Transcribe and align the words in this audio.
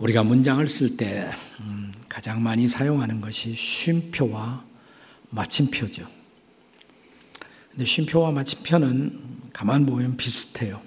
우리가 0.00 0.22
문장을 0.22 0.66
쓸때 0.66 1.30
음, 1.60 1.92
가장 2.08 2.42
많이 2.42 2.68
사용하는 2.68 3.20
것이 3.20 3.54
쉼표와 3.54 4.64
마침표죠. 5.28 6.06
근데 7.70 7.84
쉼표와 7.84 8.32
마침표는 8.32 9.20
가만 9.52 9.84
보면 9.84 10.16
비슷해요. 10.16 10.80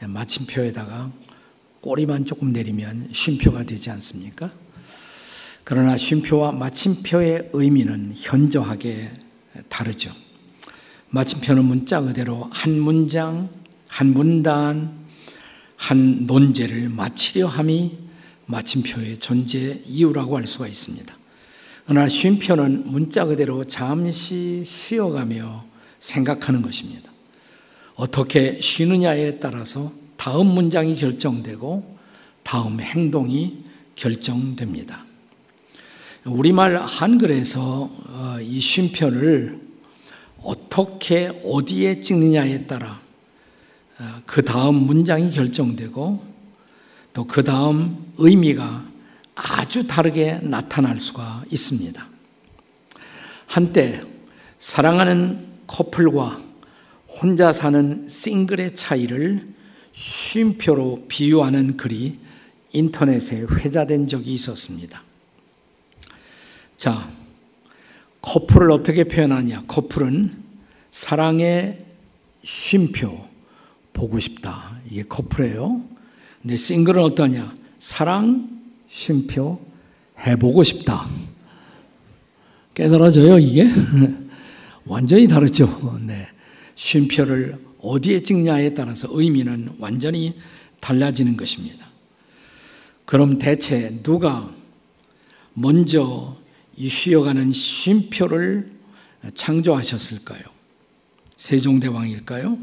마침표에다가 0.00 1.12
꼬리만 1.80 2.24
조금 2.24 2.52
내리면 2.52 3.10
쉼표가 3.12 3.62
되지 3.62 3.90
않습니까? 3.90 4.50
그러나 5.62 5.96
쉼표와 5.96 6.50
마침표의 6.50 7.50
의미는 7.52 8.12
현저하게 8.16 9.12
다르죠. 9.68 10.12
마침표는 11.10 11.64
문자 11.64 12.00
그대로 12.00 12.48
한 12.50 12.80
문장, 12.80 13.48
한 13.86 14.12
문단, 14.12 15.00
한 15.76 16.26
논제를 16.26 16.88
마치려 16.88 17.46
함이 17.46 18.01
마침표의 18.52 19.18
존재 19.18 19.80
이유라고 19.86 20.36
할 20.36 20.46
수가 20.46 20.68
있습니다. 20.68 21.14
그러나 21.86 22.08
쉼표는 22.08 22.90
문자 22.90 23.24
그대로 23.24 23.64
잠시 23.64 24.62
쉬어가며 24.64 25.64
생각하는 25.98 26.62
것입니다. 26.62 27.10
어떻게 27.94 28.54
쉬느냐에 28.54 29.38
따라서 29.38 29.90
다음 30.16 30.46
문장이 30.46 30.94
결정되고 30.94 31.98
다음 32.42 32.80
행동이 32.80 33.64
결정됩니다. 33.96 35.04
우리말 36.24 36.76
한글에서 36.76 37.90
어, 38.08 38.36
이 38.40 38.60
쉼표를 38.60 39.60
어떻게 40.42 41.28
어디에 41.44 42.02
찍느냐에 42.02 42.66
따라 42.66 43.00
어, 43.98 44.04
그 44.26 44.44
다음 44.44 44.74
문장이 44.74 45.30
결정되고 45.30 46.32
또 47.12 47.24
그 47.24 47.44
다음 47.44 48.01
의미가 48.18 48.84
아주 49.34 49.86
다르게 49.86 50.38
나타날 50.42 51.00
수가 51.00 51.44
있습니다. 51.50 52.06
한때 53.46 54.02
사랑하는 54.58 55.46
커플과 55.66 56.40
혼자 57.20 57.52
사는 57.52 58.08
싱글의 58.08 58.76
차이를 58.76 59.44
쉼표로 59.92 61.06
비유하는 61.08 61.76
글이 61.76 62.18
인터넷에 62.72 63.42
회자된 63.42 64.08
적이 64.08 64.34
있었습니다. 64.34 65.02
자, 66.78 67.08
커플을 68.22 68.70
어떻게 68.70 69.04
표현하냐? 69.04 69.64
커플은 69.66 70.42
사랑의 70.90 71.84
쉼표, 72.42 73.28
보고 73.92 74.18
싶다. 74.18 74.78
이게 74.90 75.02
커플이에요. 75.02 75.84
근데 76.40 76.56
싱글은 76.56 77.02
어떠냐? 77.02 77.61
사랑, 77.82 78.62
쉼표, 78.86 79.60
해보고 80.24 80.62
싶다. 80.62 81.04
깨달아져요, 82.76 83.40
이게? 83.40 83.68
완전히 84.86 85.26
다르죠. 85.26 85.66
네. 86.06 86.28
쉼표를 86.76 87.58
어디에 87.80 88.22
찍냐에 88.22 88.74
따라서 88.74 89.08
의미는 89.10 89.68
완전히 89.80 90.38
달라지는 90.78 91.36
것입니다. 91.36 91.84
그럼 93.04 93.40
대체 93.40 93.98
누가 94.04 94.48
먼저 95.52 96.36
이 96.76 96.88
쉬어가는 96.88 97.50
쉼표를 97.50 98.70
창조하셨을까요? 99.34 100.40
세종대왕일까요? 101.36 102.56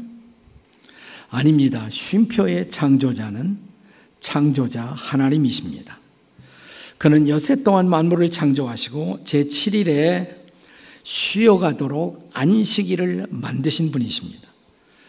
아닙니다. 1.28 1.88
쉼표의 1.90 2.70
창조자는 2.70 3.69
창조자 4.20 4.84
하나님이십니다. 4.84 5.98
그는 6.98 7.28
여세 7.28 7.62
동안 7.62 7.88
만물을 7.88 8.30
창조하시고 8.30 9.20
제7일에 9.24 10.36
쉬어가도록 11.02 12.30
안식일을 12.34 13.26
만드신 13.30 13.90
분이십니다. 13.90 14.48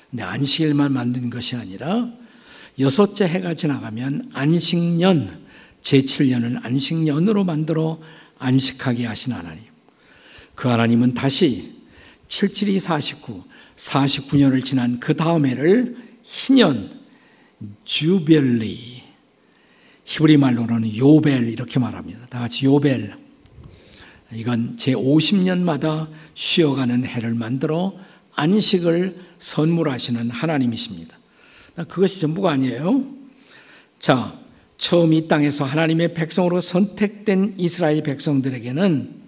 근데 0.10 0.24
안식일만 0.24 0.94
만든 0.94 1.30
것이 1.30 1.56
아니라 1.56 2.10
여섯째 2.80 3.26
해가 3.26 3.54
지나가면 3.54 4.32
안식년, 4.34 5.42
제7년을 5.84 6.66
안식년으로 6.66 7.44
만들어 7.44 8.00
안식하게 8.38 9.06
하신 9.06 9.34
하나님. 9.34 9.64
그 10.56 10.68
하나님은 10.68 11.14
다시 11.14 11.74
77이 12.30 12.80
49, 12.80 13.44
49년을 13.76 14.64
지난 14.64 15.00
그 15.00 15.16
다음 15.16 15.46
해를 15.46 15.98
희년, 16.24 17.00
주벨리, 17.84 18.91
히브리 20.06 20.38
말로는 20.38 20.98
요벨 20.98 21.50
이렇게 21.50 21.80
말합니다. 21.80 22.28
다 22.28 22.40
같이 22.40 22.66
요벨. 22.66 23.16
이건 24.34 24.78
제 24.78 24.94
50년마다 24.94 26.08
쉬어가는 26.34 27.06
해를 27.06 27.34
만들어 27.34 27.94
안식을 28.36 29.16
선물하시는 29.38 30.30
하나님이십니다. 30.30 31.18
그것이 31.88 32.22
전부가 32.22 32.52
아니에요. 32.52 33.04
자, 34.00 34.38
처음 34.78 35.14
이 35.14 35.28
땅에서 35.28 35.64
하나님의 35.64 36.14
백성으로 36.14 36.60
선택된 36.60 37.56
이스라엘 37.58 38.02
백성들에게는 38.02 39.22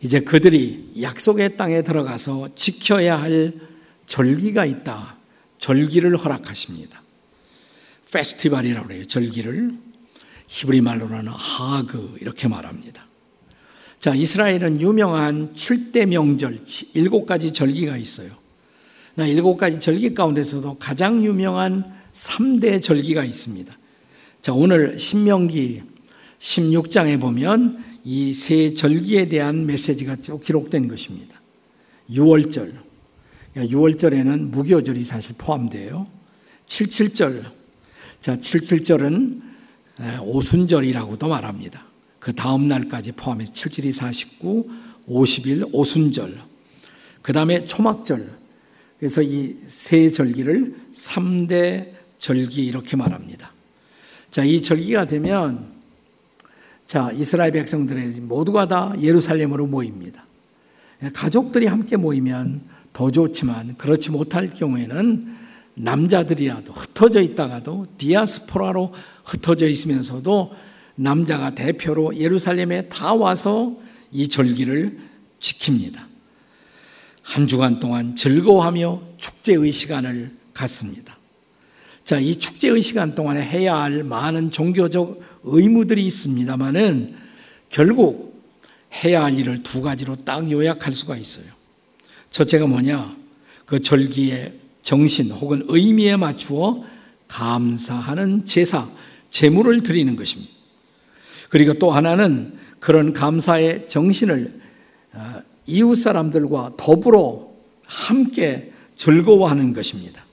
이제 0.00 0.20
그들이 0.20 0.92
약속의 1.00 1.56
땅에 1.56 1.82
들어가서 1.82 2.50
지켜야 2.54 3.20
할 3.20 3.54
절기가 4.06 4.64
있다. 4.64 5.16
절기를 5.58 6.16
허락하십니다. 6.16 7.02
페스티벌이라고 8.10 8.92
해요. 8.92 9.04
절기를 9.04 9.87
히브리 10.48 10.80
말로는 10.80 11.28
하그 11.28 12.16
이렇게 12.20 12.48
말합니다. 12.48 13.06
자, 13.98 14.14
이스라엘은 14.14 14.80
유명한 14.80 15.54
7대 15.54 16.06
명절, 16.06 16.64
7가지 16.64 17.54
절기가 17.54 17.96
있어요. 17.96 18.30
일곱 19.18 19.56
가지 19.56 19.80
절기 19.80 20.14
가운데서도 20.14 20.78
가장 20.78 21.24
유명한 21.24 21.92
3대 22.12 22.82
절기가 22.82 23.24
있습니다. 23.24 23.76
자, 24.42 24.52
오늘 24.52 24.98
신명기 24.98 25.82
16장에 26.38 27.20
보면 27.20 27.84
이 28.04 28.32
세 28.32 28.74
절기에 28.74 29.28
대한 29.28 29.66
메시지가 29.66 30.16
쭉 30.16 30.40
기록된 30.40 30.88
것입니다. 30.88 31.40
6월절. 32.10 32.72
6월절에는 33.56 34.50
무교절이 34.50 35.04
사실 35.04 35.34
포함돼요. 35.36 36.06
77절. 36.68 37.44
자, 38.20 38.36
77절은 38.36 39.47
오순절이라고도 40.22 41.28
말합니다. 41.28 41.84
그 42.18 42.34
다음 42.34 42.68
날까지 42.68 43.12
포함해서 43.12 43.52
77이 43.52 43.92
49, 43.92 44.68
50일 45.08 45.68
오순절. 45.72 46.34
그 47.22 47.32
다음에 47.32 47.64
초막절. 47.64 48.20
그래서 48.98 49.22
이 49.22 49.54
세 49.66 50.08
절기를 50.08 50.74
3대 50.94 51.92
절기 52.18 52.64
이렇게 52.66 52.96
말합니다. 52.96 53.52
자, 54.30 54.44
이 54.44 54.60
절기가 54.60 55.06
되면 55.06 55.68
자, 56.84 57.10
이스라엘 57.12 57.52
백성들의 57.52 58.20
모두가 58.20 58.66
다 58.66 58.92
예루살렘으로 59.00 59.66
모입니다. 59.66 60.24
가족들이 61.12 61.66
함께 61.66 61.96
모이면 61.96 62.62
더 62.92 63.10
좋지만 63.10 63.76
그렇지 63.76 64.10
못할 64.10 64.52
경우에는 64.52 65.36
남자들이라도 65.74 66.72
흩어져 66.72 67.20
있다가도 67.20 67.86
디아스포라로 67.98 68.92
흩어져 69.28 69.68
있으면서도 69.68 70.52
남자가 70.94 71.54
대표로 71.54 72.16
예루살렘에 72.16 72.88
다 72.88 73.14
와서 73.14 73.76
이 74.10 74.28
절기를 74.28 74.98
지킵니다. 75.40 76.00
한 77.22 77.46
주간 77.46 77.78
동안 77.78 78.16
즐거워하며 78.16 79.02
축제의 79.18 79.70
시간을 79.70 80.34
갖습니다. 80.54 81.18
자, 82.04 82.18
이 82.18 82.34
축제의 82.34 82.80
시간 82.80 83.14
동안에 83.14 83.42
해야 83.42 83.76
할 83.76 84.02
많은 84.02 84.50
종교적 84.50 85.20
의무들이 85.44 86.06
있습니다만은 86.06 87.14
결국 87.68 88.42
해야 89.04 89.24
할 89.24 89.38
일을 89.38 89.62
두 89.62 89.82
가지로 89.82 90.16
딱 90.16 90.50
요약할 90.50 90.94
수가 90.94 91.16
있어요. 91.16 91.46
첫째가 92.30 92.66
뭐냐? 92.66 93.14
그 93.66 93.80
절기의 93.80 94.54
정신 94.82 95.30
혹은 95.30 95.66
의미에 95.68 96.16
맞추어 96.16 96.82
감사하는 97.28 98.46
제사, 98.46 98.88
제물을 99.30 99.82
드리는 99.82 100.14
것입니다. 100.16 100.52
그리고 101.48 101.74
또 101.74 101.90
하나는 101.90 102.58
그런 102.80 103.12
감사의 103.12 103.88
정신을 103.88 104.60
어, 105.14 105.34
이웃 105.66 105.94
사람들과 105.96 106.74
더불어 106.76 107.48
함께 107.86 108.72
즐거워하는 108.96 109.72
것입니다. 109.72 110.24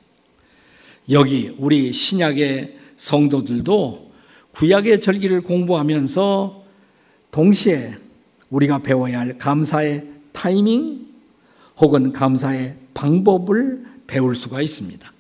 여기 1.10 1.56
우리 1.58 1.94
신약의 1.94 2.78
성도들도 2.98 4.12
구약의 4.52 5.00
절기를 5.00 5.42
공부하면서 5.42 6.64
동시에 7.32 7.92
우리가 8.50 8.80
배워야 8.80 9.20
할 9.20 9.38
감사의 9.38 10.08
타이밍 10.32 11.08
혹은 11.78 12.12
감사의 12.14 12.76
방법을 12.94 13.84
배울 14.08 14.36
수가 14.36 14.62
있습니다. 14.62 15.12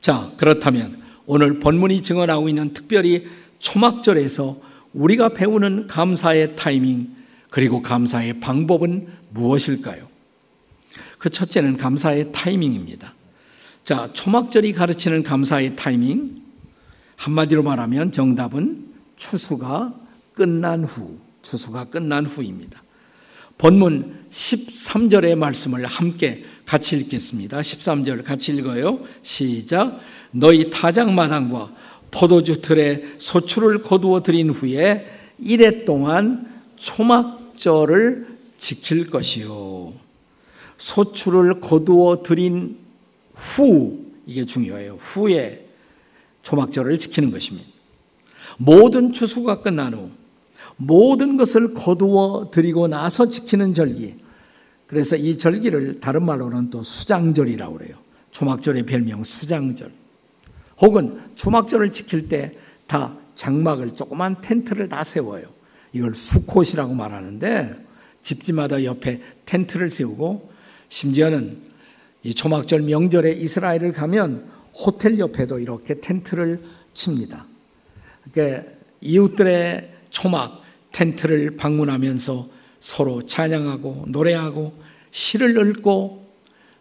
자, 0.00 0.30
그렇다면 0.36 1.01
오늘 1.26 1.60
본문이 1.60 2.02
증언하고 2.02 2.48
있는 2.48 2.72
특별히 2.72 3.26
초막절에서 3.58 4.60
우리가 4.92 5.30
배우는 5.30 5.86
감사의 5.86 6.56
타이밍 6.56 7.08
그리고 7.50 7.82
감사의 7.82 8.40
방법은 8.40 9.08
무엇일까요? 9.30 10.08
그 11.18 11.30
첫째는 11.30 11.76
감사의 11.76 12.32
타이밍입니다. 12.32 13.14
자, 13.84 14.12
초막절이 14.12 14.72
가르치는 14.72 15.22
감사의 15.22 15.76
타이밍. 15.76 16.42
한마디로 17.16 17.62
말하면 17.62 18.12
정답은 18.12 18.88
추수가 19.16 19.94
끝난 20.34 20.82
후, 20.84 21.18
추수가 21.42 21.84
끝난 21.84 22.26
후입니다. 22.26 22.82
본문 23.58 24.26
13절의 24.30 25.36
말씀을 25.36 25.86
함께 25.86 26.44
같이 26.66 26.96
읽겠습니다. 26.96 27.60
13절 27.60 28.24
같이 28.24 28.52
읽어요. 28.52 29.00
시작. 29.22 30.00
너희 30.30 30.70
타작 30.70 31.12
마당과 31.12 31.72
포도주 32.10 32.60
틀에 32.60 33.02
소출을 33.18 33.82
거두어 33.82 34.22
드린 34.22 34.50
후에 34.50 35.06
이래 35.38 35.84
동안 35.84 36.48
초막절을 36.76 38.28
지킬 38.58 39.10
것이요. 39.10 39.92
소출을 40.78 41.60
거두어 41.60 42.22
드린 42.22 42.78
후, 43.34 44.04
이게 44.26 44.44
중요해요. 44.44 44.98
후에 45.00 45.68
초막절을 46.42 46.98
지키는 46.98 47.30
것입니다. 47.30 47.68
모든 48.58 49.12
추수가 49.12 49.62
끝난 49.62 49.94
후, 49.94 50.10
모든 50.76 51.36
것을 51.36 51.74
거두어 51.74 52.50
드리고 52.52 52.88
나서 52.88 53.26
지키는 53.26 53.74
절기. 53.74 54.21
그래서 54.92 55.16
이 55.16 55.38
절기를 55.38 56.00
다른 56.00 56.22
말로는 56.26 56.68
또 56.68 56.82
수장절이라고 56.82 57.78
그래요. 57.78 57.96
초막절의 58.30 58.84
별명 58.84 59.24
수장절. 59.24 59.90
혹은 60.82 61.18
초막절을 61.34 61.90
지킬 61.90 62.28
때 62.28 62.62
다 62.92 63.16
장막을 63.36 63.94
조그만 63.94 64.42
텐트를 64.42 64.90
다 64.90 65.02
세워요. 65.02 65.44
이걸 65.94 66.14
수콧이라고 66.14 66.92
말하는데 66.92 67.74
집집마다 68.22 68.84
옆에 68.84 69.22
텐트를 69.46 69.90
세우고 69.90 70.52
심지어는 70.90 71.56
이 72.22 72.34
초막절 72.34 72.82
명절에 72.82 73.32
이스라엘을 73.32 73.94
가면 73.94 74.46
호텔 74.74 75.18
옆에도 75.18 75.58
이렇게 75.58 75.94
텐트를 75.94 76.62
칩니다. 76.92 77.46
그러니까 78.30 78.70
이웃들의 79.00 79.90
초막 80.10 80.62
텐트를 80.92 81.56
방문하면서 81.56 82.46
서로 82.78 83.26
찬양하고 83.26 84.04
노래하고 84.08 84.81
시를 85.12 85.56
읽고 85.68 86.26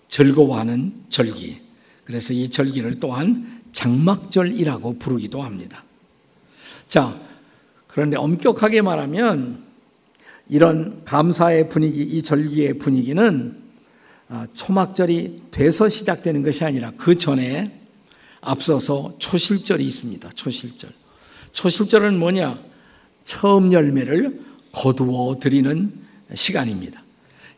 즐거워하는 0.09 0.93
절기. 1.09 1.59
그래서 2.05 2.33
이 2.33 2.49
절기를 2.49 2.99
또한 2.99 3.61
장막절이라고 3.73 4.97
부르기도 4.97 5.43
합니다. 5.43 5.83
자, 6.87 7.15
그런데 7.87 8.17
엄격하게 8.17 8.81
말하면 8.81 9.63
이런 10.49 11.05
감사의 11.05 11.69
분위기, 11.69 12.01
이 12.01 12.21
절기의 12.21 12.79
분위기는 12.79 13.61
아, 14.27 14.47
초막절이 14.53 15.43
돼서 15.51 15.89
시작되는 15.89 16.41
것이 16.41 16.63
아니라 16.63 16.91
그 16.97 17.15
전에 17.15 17.79
앞서서 18.39 19.17
초실절이 19.19 19.85
있습니다. 19.85 20.29
초실절. 20.29 20.89
초실절은 21.51 22.17
뭐냐? 22.17 22.59
처음 23.23 23.71
열매를 23.71 24.41
거두어 24.71 25.37
드리는 25.39 25.93
시간입니다. 26.33 27.00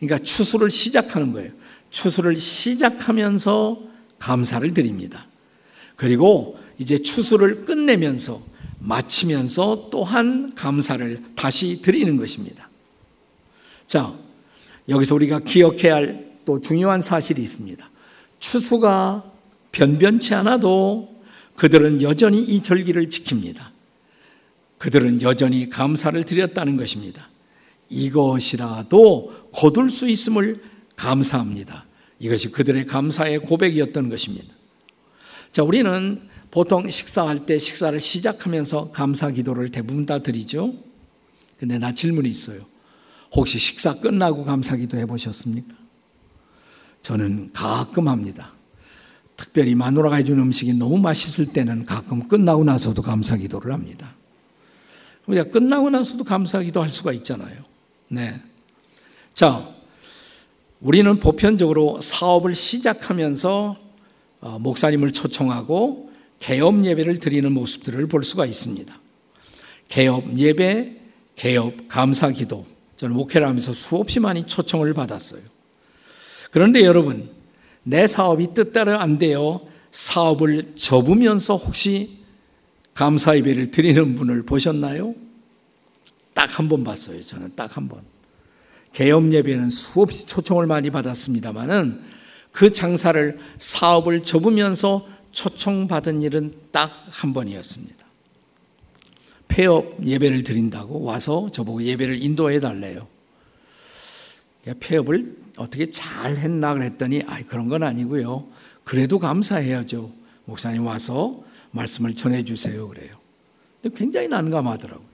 그러니까 0.05 0.17
추수를 0.19 0.71
시작하는 0.71 1.33
거예요. 1.33 1.51
추수를 1.89 2.37
시작하면서 2.37 3.81
감사를 4.19 4.73
드립니다. 4.73 5.27
그리고 5.95 6.57
이제 6.79 6.97
추수를 6.97 7.65
끝내면서 7.65 8.41
마치면서 8.79 9.89
또한 9.91 10.53
감사를 10.55 11.21
다시 11.35 11.81
드리는 11.81 12.17
것입니다. 12.17 12.69
자, 13.87 14.13
여기서 14.89 15.15
우리가 15.15 15.39
기억해야 15.39 15.95
할 15.95 16.33
또 16.45 16.59
중요한 16.59 17.01
사실이 17.01 17.41
있습니다. 17.41 17.89
추수가 18.39 19.23
변변치 19.71 20.33
않아도 20.35 21.21
그들은 21.55 22.01
여전히 22.01 22.41
이 22.41 22.61
절기를 22.61 23.07
지킵니다. 23.07 23.61
그들은 24.77 25.21
여전히 25.21 25.69
감사를 25.69 26.21
드렸다는 26.23 26.77
것입니다. 26.77 27.29
이것이라도 27.93 29.49
거둘 29.53 29.89
수 29.89 30.09
있음을 30.09 30.61
감사합니다. 30.95 31.85
이것이 32.19 32.49
그들의 32.49 32.85
감사의 32.85 33.39
고백이었던 33.39 34.09
것입니다. 34.09 34.53
자, 35.51 35.63
우리는 35.63 36.21
보통 36.51 36.89
식사할 36.89 37.45
때 37.45 37.57
식사를 37.57 37.99
시작하면서 37.99 38.91
감사 38.91 39.29
기도를 39.29 39.69
대부분 39.69 40.05
다 40.05 40.19
드리죠. 40.19 40.73
근데 41.59 41.77
나 41.77 41.93
질문이 41.93 42.29
있어요. 42.29 42.59
혹시 43.35 43.57
식사 43.57 43.99
끝나고 43.99 44.45
감사 44.45 44.75
기도 44.75 44.97
해보셨습니까? 44.97 45.73
저는 47.01 47.51
가끔 47.53 48.07
합니다. 48.07 48.51
특별히 49.35 49.75
마누라가 49.75 50.17
해준 50.17 50.39
음식이 50.39 50.73
너무 50.73 50.97
맛있을 50.97 51.51
때는 51.51 51.85
가끔 51.85 52.27
끝나고 52.27 52.63
나서도 52.63 53.01
감사 53.01 53.35
기도를 53.35 53.73
합니다. 53.73 54.15
우리가 55.25 55.51
끝나고 55.51 55.89
나서도 55.89 56.23
감사 56.23 56.61
기도할 56.61 56.89
수가 56.89 57.13
있잖아요. 57.13 57.72
네. 58.13 58.31
자, 59.33 59.67
우리는 60.79 61.19
보편적으로 61.19 61.99
사업을 61.99 62.53
시작하면서 62.53 63.77
어, 64.41 64.59
목사님을 64.59 65.13
초청하고 65.13 66.11
개업 66.37 66.85
예배를 66.85 67.17
드리는 67.17 67.51
모습들을 67.51 68.05
볼 68.07 68.23
수가 68.23 68.45
있습니다. 68.45 68.95
개업 69.87 70.37
예배, 70.37 70.95
개업 71.35 71.73
감사 71.89 72.29
기도. 72.29 72.67
저는 72.97 73.15
목회를 73.15 73.47
하면서 73.47 73.73
수없이 73.73 74.19
많이 74.19 74.45
초청을 74.45 74.93
받았어요. 74.93 75.41
그런데 76.51 76.83
여러분, 76.83 77.31
내 77.81 78.05
사업이 78.05 78.53
뜻대로 78.53 78.99
안 78.99 79.17
돼요. 79.17 79.61
사업을 79.89 80.73
접으면서 80.75 81.55
혹시 81.55 82.19
감사 82.93 83.35
예배를 83.35 83.71
드리는 83.71 84.13
분을 84.13 84.43
보셨나요? 84.43 85.15
딱 86.33 86.59
한 86.59 86.67
번 86.69 86.83
봤어요. 86.83 87.21
저는 87.21 87.55
딱 87.55 87.77
한 87.77 87.87
번. 87.87 88.01
개업 88.91 89.31
예배는 89.31 89.69
수없이 89.69 90.27
초청을 90.27 90.67
많이 90.67 90.89
받았습니다만은 90.91 92.01
그 92.51 92.71
장사를 92.71 93.39
사업을 93.59 94.21
접으면서 94.23 95.07
초청받은 95.31 96.21
일은 96.21 96.53
딱 96.71 96.91
한 97.09 97.33
번이었습니다. 97.33 98.03
폐업 99.47 100.03
예배를 100.03 100.43
드린다고 100.43 101.03
와서 101.03 101.49
저보고 101.51 101.83
예배를 101.83 102.21
인도해 102.21 102.59
달래요. 102.59 103.07
폐업을 104.79 105.37
어떻게 105.57 105.91
잘 105.91 106.37
했나 106.37 106.73
그랬더니 106.73 107.21
아 107.27 107.41
그런 107.43 107.67
건 107.69 107.83
아니고요. 107.83 108.47
그래도 108.83 109.19
감사해야죠. 109.19 110.11
목사님 110.45 110.85
와서 110.85 111.43
말씀을 111.71 112.15
전해 112.15 112.43
주세요 112.43 112.87
그래요. 112.87 113.15
근데 113.81 113.95
굉장히 113.97 114.27
난감하더라고요. 114.27 115.12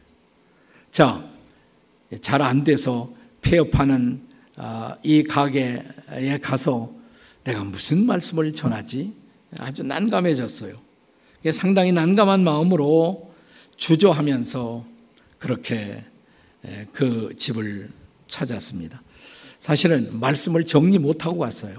자, 0.92 1.24
잘 2.22 2.42
안 2.42 2.64
돼서 2.64 3.12
폐업하는 3.42 4.28
아, 4.56 4.98
이 5.04 5.24
가게에 5.24 6.40
가서 6.42 6.92
내가 7.44 7.64
무슨 7.64 8.06
말씀을 8.06 8.54
전하지? 8.54 9.14
아주 9.58 9.84
난감해졌어요. 9.84 10.74
상당히 11.54 11.92
난감한 11.92 12.44
마음으로 12.44 13.32
주저하면서 13.78 14.86
그렇게 15.38 16.04
그 16.92 17.34
집을 17.38 17.90
찾았습니다. 18.28 19.02
사실은 19.60 20.20
말씀을 20.20 20.66
정리 20.66 20.98
못하고 20.98 21.38
왔어요. 21.38 21.78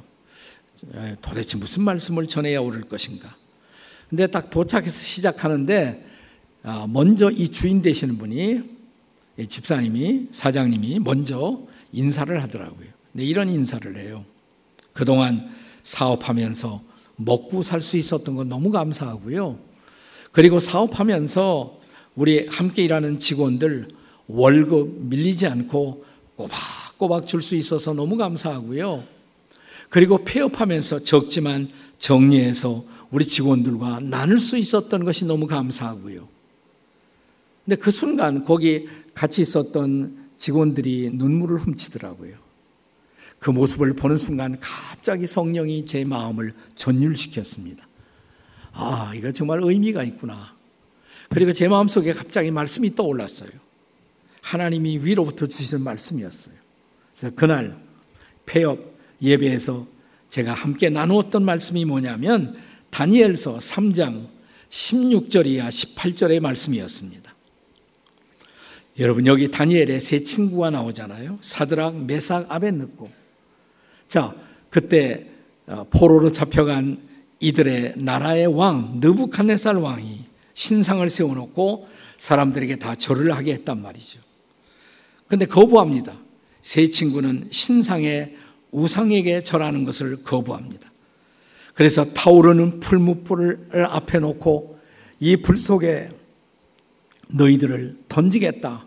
도대체 1.21 1.59
무슨 1.59 1.83
말씀을 1.83 2.27
전해야 2.27 2.61
옳을 2.61 2.83
것인가. 2.83 3.37
근데 4.09 4.27
딱 4.27 4.51
도착해서 4.51 5.03
시작하는데 5.03 6.07
아, 6.63 6.87
먼저 6.89 7.31
이 7.31 7.49
주인 7.49 7.83
되시는 7.83 8.19
분이 8.19 8.80
집사님이 9.47 10.29
사장님이 10.33 10.99
먼저 11.01 11.61
인사를 11.93 12.43
하더라고요. 12.43 12.87
근데 13.13 13.25
이런 13.25 13.49
인사를 13.49 13.97
해요. 13.97 14.25
그동안 14.93 15.49
사업하면서 15.83 16.81
먹고 17.17 17.63
살 17.63 17.81
수 17.81 17.97
있었던 17.97 18.37
건 18.37 18.49
너무 18.49 18.71
감사하고요. 18.71 19.59
그리고 20.33 20.61
사업하면서 20.61 21.81
우리 22.17 22.47
함께 22.47 22.85
일하는 22.85 23.19
직원들 23.19 23.89
월급 24.27 25.07
밀리지 25.07 25.47
않고 25.47 26.05
꼬박꼬박 26.37 27.27
줄 27.27 27.43
수 27.43 27.57
있어서 27.57 27.93
너무 27.95 28.17
감사하고요. 28.17 29.05
그리고 29.89 30.25
폐업하면서 30.25 31.01
적지만 31.01 31.69
정리해서 31.99 32.85
우리 33.11 33.25
직원들과 33.25 34.01
나눌 34.03 34.39
수 34.39 34.57
있었던 34.57 35.05
것이 35.05 35.25
너무 35.25 35.47
감사하고요. 35.47 36.29
근데 37.65 37.77
그 37.77 37.91
순간 37.91 38.45
거기 38.45 38.89
같이 39.21 39.43
있었던 39.43 40.31
직원들이 40.39 41.11
눈물을 41.13 41.59
훔치더라고요. 41.59 42.39
그 43.39 43.51
모습을 43.51 43.93
보는 43.95 44.17
순간 44.17 44.59
갑자기 44.61 45.27
성령이 45.27 45.85
제 45.85 46.07
마음을 46.07 46.55
전율시켰습니다. 46.75 47.87
아, 48.73 49.13
이거 49.15 49.31
정말 49.31 49.61
의미가 49.63 50.05
있구나. 50.05 50.57
그리고 51.29 51.53
제 51.53 51.69
마음속에 51.69 52.15
갑자기 52.15 52.51
말씀이 52.51 52.95
떠올랐어요. 52.95 53.51
하나님이 54.41 55.05
위로부터 55.05 55.45
주시는 55.45 55.85
말씀이었어요. 55.85 56.55
그래서 57.15 57.37
그날 57.37 57.79
폐업 58.47 58.79
예배에서 59.21 59.87
제가 60.31 60.55
함께 60.55 60.89
나누었던 60.89 61.45
말씀이 61.45 61.85
뭐냐면 61.85 62.57
다니엘서 62.89 63.59
3장 63.59 64.29
16절이야 64.71 65.69
18절의 65.69 66.41
말씀이었습니다. 66.41 67.20
여러분 68.99 69.27
여기 69.27 69.51
다니엘의 69.51 70.01
세 70.01 70.19
친구가 70.19 70.71
나오잖아요. 70.71 71.39
사드락, 71.41 72.05
메삭, 72.05 72.51
아벤느고. 72.51 73.11
자, 74.09 74.35
그때 74.69 75.27
어, 75.67 75.87
포로로 75.91 76.33
잡혀간 76.33 76.99
이들의 77.39 77.95
나라의 77.97 78.47
왕 78.49 78.99
느부칸네살 79.01 79.77
왕이 79.77 80.25
신상을 80.55 81.09
세워놓고 81.09 81.89
사람들에게 82.19 82.77
다 82.77 82.95
절을 82.97 83.33
하게 83.35 83.55
했단 83.55 83.81
말이죠. 83.81 84.21
근데 85.29 85.47
거부합니다. 85.47 86.13
세 86.61 86.89
친구는 86.89 87.49
신상의 87.51 88.37
우상에게 88.73 89.43
절하는 89.43 89.85
것을 89.85 90.23
거부합니다. 90.25 90.91
그래서 91.75 92.05
타오르는 92.05 92.81
풀무불을 92.81 93.87
앞에 93.89 94.19
놓고 94.19 94.79
이 95.21 95.37
불 95.37 95.57
속에 95.57 96.11
너희들을 97.35 97.99
던지겠다. 98.09 98.87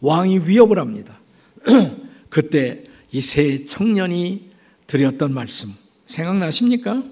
왕이 0.00 0.40
위협을 0.40 0.78
합니다. 0.78 1.18
그때 2.30 2.82
이 3.12 3.20
세 3.20 3.64
청년이 3.64 4.50
드렸던 4.86 5.32
말씀 5.32 5.70
생각나십니까? 6.06 7.02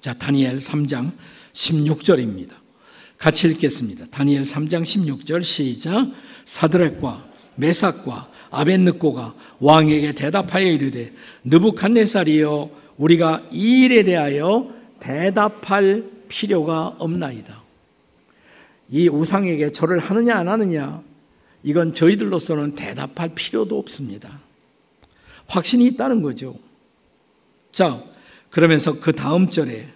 자, 0.00 0.14
다니엘 0.14 0.58
3장 0.58 1.10
16절입니다. 1.52 2.50
같이 3.18 3.48
읽겠습니다. 3.48 4.06
다니엘 4.10 4.42
3장 4.42 4.82
16절 4.82 5.42
시작. 5.42 6.06
사드렉과 6.44 7.26
메삭과 7.56 8.30
아벤느고가 8.50 9.34
왕에게 9.58 10.12
대답하여 10.12 10.66
이르되 10.66 11.12
느부칸네살이여 11.44 12.70
우리가 12.98 13.48
이 13.50 13.84
일에 13.84 14.04
대하여 14.04 14.70
대답할 15.00 16.04
필요가 16.28 16.94
없나이다. 16.98 17.65
이 18.90 19.08
우상에게 19.08 19.70
절을 19.72 19.98
하느냐 19.98 20.36
안 20.36 20.48
하느냐 20.48 21.02
이건 21.62 21.92
저희들로서는 21.92 22.74
대답할 22.74 23.30
필요도 23.34 23.78
없습니다. 23.78 24.40
확신이 25.48 25.86
있다는 25.86 26.22
거죠. 26.22 26.56
자, 27.72 28.00
그러면서 28.50 29.00
그 29.00 29.12
다음 29.12 29.50
절에 29.50 29.86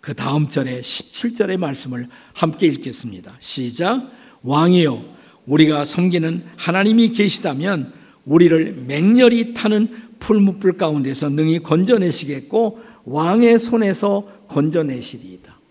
그 0.00 0.14
다음 0.14 0.50
절에 0.50 0.80
17절의 0.80 1.58
말씀을 1.58 2.08
함께 2.34 2.66
읽겠습니다. 2.66 3.36
시작. 3.38 4.10
왕이여 4.42 5.04
우리가 5.46 5.84
섬기는 5.84 6.44
하나님이 6.56 7.12
계시다면 7.12 7.92
우리를 8.24 8.84
맹렬히 8.86 9.54
타는 9.54 10.16
풀무불 10.18 10.76
가운데서 10.76 11.28
능히 11.28 11.60
건져내시겠고 11.60 12.80
왕의 13.04 13.58
손에서 13.58 14.26
건져내시리이다. 14.48 15.61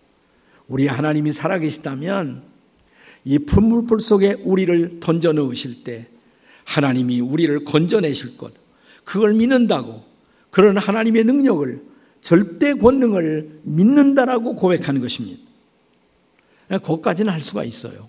우리 0.71 0.87
하나님이 0.87 1.33
살아계시다면 1.33 2.43
이 3.25 3.39
풀무불 3.39 3.99
속에 3.99 4.37
우리를 4.45 5.01
던져 5.01 5.33
넣으실 5.33 5.83
때 5.83 6.07
하나님이 6.63 7.19
우리를 7.19 7.65
건져내실 7.65 8.37
것 8.37 8.53
그걸 9.03 9.33
믿는다고 9.33 10.01
그런 10.49 10.77
하나님의 10.77 11.25
능력을 11.25 11.81
절대 12.21 12.73
권능을 12.73 13.59
믿는다라고 13.63 14.55
고백하는 14.55 15.01
것입니다. 15.01 15.41
거기까지는 16.81 17.33
할 17.33 17.41
수가 17.41 17.65
있어요. 17.65 18.07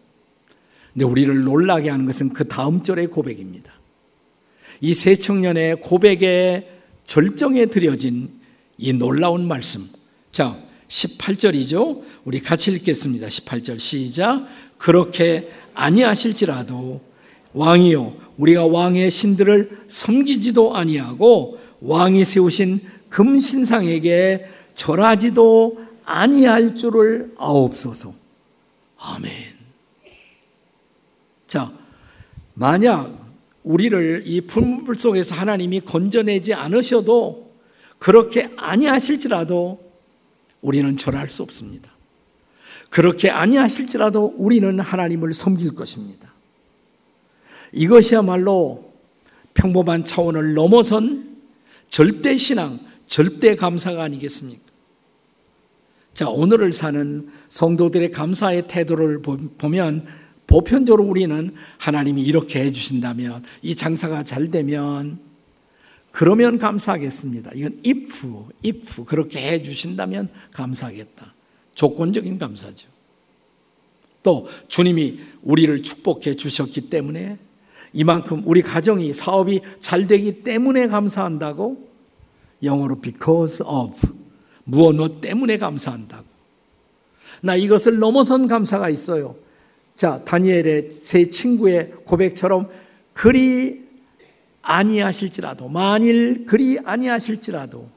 근데 0.92 1.04
우리를 1.04 1.42
놀라게 1.42 1.90
하는 1.90 2.07
것은 2.07 2.28
그 2.33 2.47
다음 2.47 2.85
절의 2.85 3.09
고백입니다. 3.09 3.73
이 4.81 4.95
세 4.95 5.16
청년의 5.16 5.81
고백의 5.81 6.69
절정에 7.07 7.66
드려진 7.66 8.31
이 8.78 8.92
놀라운 8.92 9.49
말씀. 9.49 9.81
자, 10.31 10.57
18절이죠. 10.88 12.02
우리 12.25 12.41
같이 12.41 12.71
읽겠습니다. 12.73 13.26
18절 13.26 13.79
시작. 13.79 14.47
그렇게 14.79 15.50
아니하실지라도 15.75 17.00
왕이요 17.55 18.17
우리가 18.37 18.67
왕의 18.67 19.11
신들을 19.11 19.85
섬기지도 19.88 20.75
아니하고 20.75 21.59
왕이 21.81 22.25
세우신 22.25 22.81
금신상에게 23.09 24.47
절하지도 24.75 25.85
아니할 26.05 26.75
줄을 26.75 27.33
아옵소서. 27.38 28.12
아멘. 28.99 29.33
자, 31.47 31.71
만약 32.55 33.11
우리를 33.62 34.23
이 34.26 34.41
풀물 34.41 34.97
속에서 34.97 35.35
하나님이 35.35 35.81
건져내지 35.81 36.55
않으셔도 36.55 37.52
그렇게 37.99 38.50
아니하실지라도 38.57 39.79
우리는 40.61 40.97
절할 40.97 41.29
수 41.29 41.43
없습니다. 41.43 41.92
그렇게 42.93 43.31
아니하실지라도 43.31 44.35
우리는 44.37 44.79
하나님을 44.79 45.33
섬길 45.33 45.75
것입니다. 45.75 46.31
이것이야말로 47.73 48.93
평범한 49.55 50.05
차원을 50.05 50.53
넘어선 50.53 51.39
절대 51.89 52.37
신앙, 52.37 52.79
절대 53.07 53.57
감사가 53.57 54.03
아니겠습니까? 54.03 54.61
자, 56.13 56.29
오늘을 56.29 56.75
사는 56.75 57.31
성도들의 57.49 58.13
감사의 58.13 58.69
태도를 58.69 59.23
보면 59.23 60.07
보편적으로 60.47 61.09
우리는 61.09 61.55
하나님이 61.79 62.23
이렇게 62.23 62.63
해주신다면, 62.63 63.43
이 63.63 63.75
장사가 63.75 64.23
잘 64.25 64.51
되면, 64.51 65.19
그러면 66.11 66.59
감사하겠습니다. 66.59 67.53
이건 67.55 67.81
if, 67.87 68.51
if, 68.63 69.05
그렇게 69.07 69.41
해주신다면 69.41 70.29
감사하겠다. 70.53 71.32
조건적인 71.75 72.38
감사죠. 72.38 72.88
또, 74.23 74.47
주님이 74.69 75.19
우리를 75.43 75.83
축복해 75.83 76.35
주셨기 76.35 76.91
때문에 76.91 77.38
이만큼 77.93 78.43
우리 78.47 78.62
가정이 78.62 79.12
사업이 79.12 79.61
잘 79.81 80.07
되기 80.07 80.43
때문에 80.43 80.87
감사한다고 80.87 81.88
영어로 82.62 83.00
because 83.00 83.64
of 83.67 83.95
무엇 84.64 84.95
무엇 84.95 85.21
때문에 85.21 85.59
감사한다고 85.59 86.25
나 87.43 87.57
이것을 87.57 87.99
넘어선 87.99 88.47
감사가 88.47 88.88
있어요. 88.88 89.35
자 89.95 90.25
다니엘의 90.25 90.93
세 90.93 91.25
친구의 91.25 91.91
고백처럼 92.07 92.69
그리 93.12 93.83
아니하실지라도 94.62 95.69
만일 95.69 96.47
그리 96.47 96.79
아니하실지라도 96.79 97.88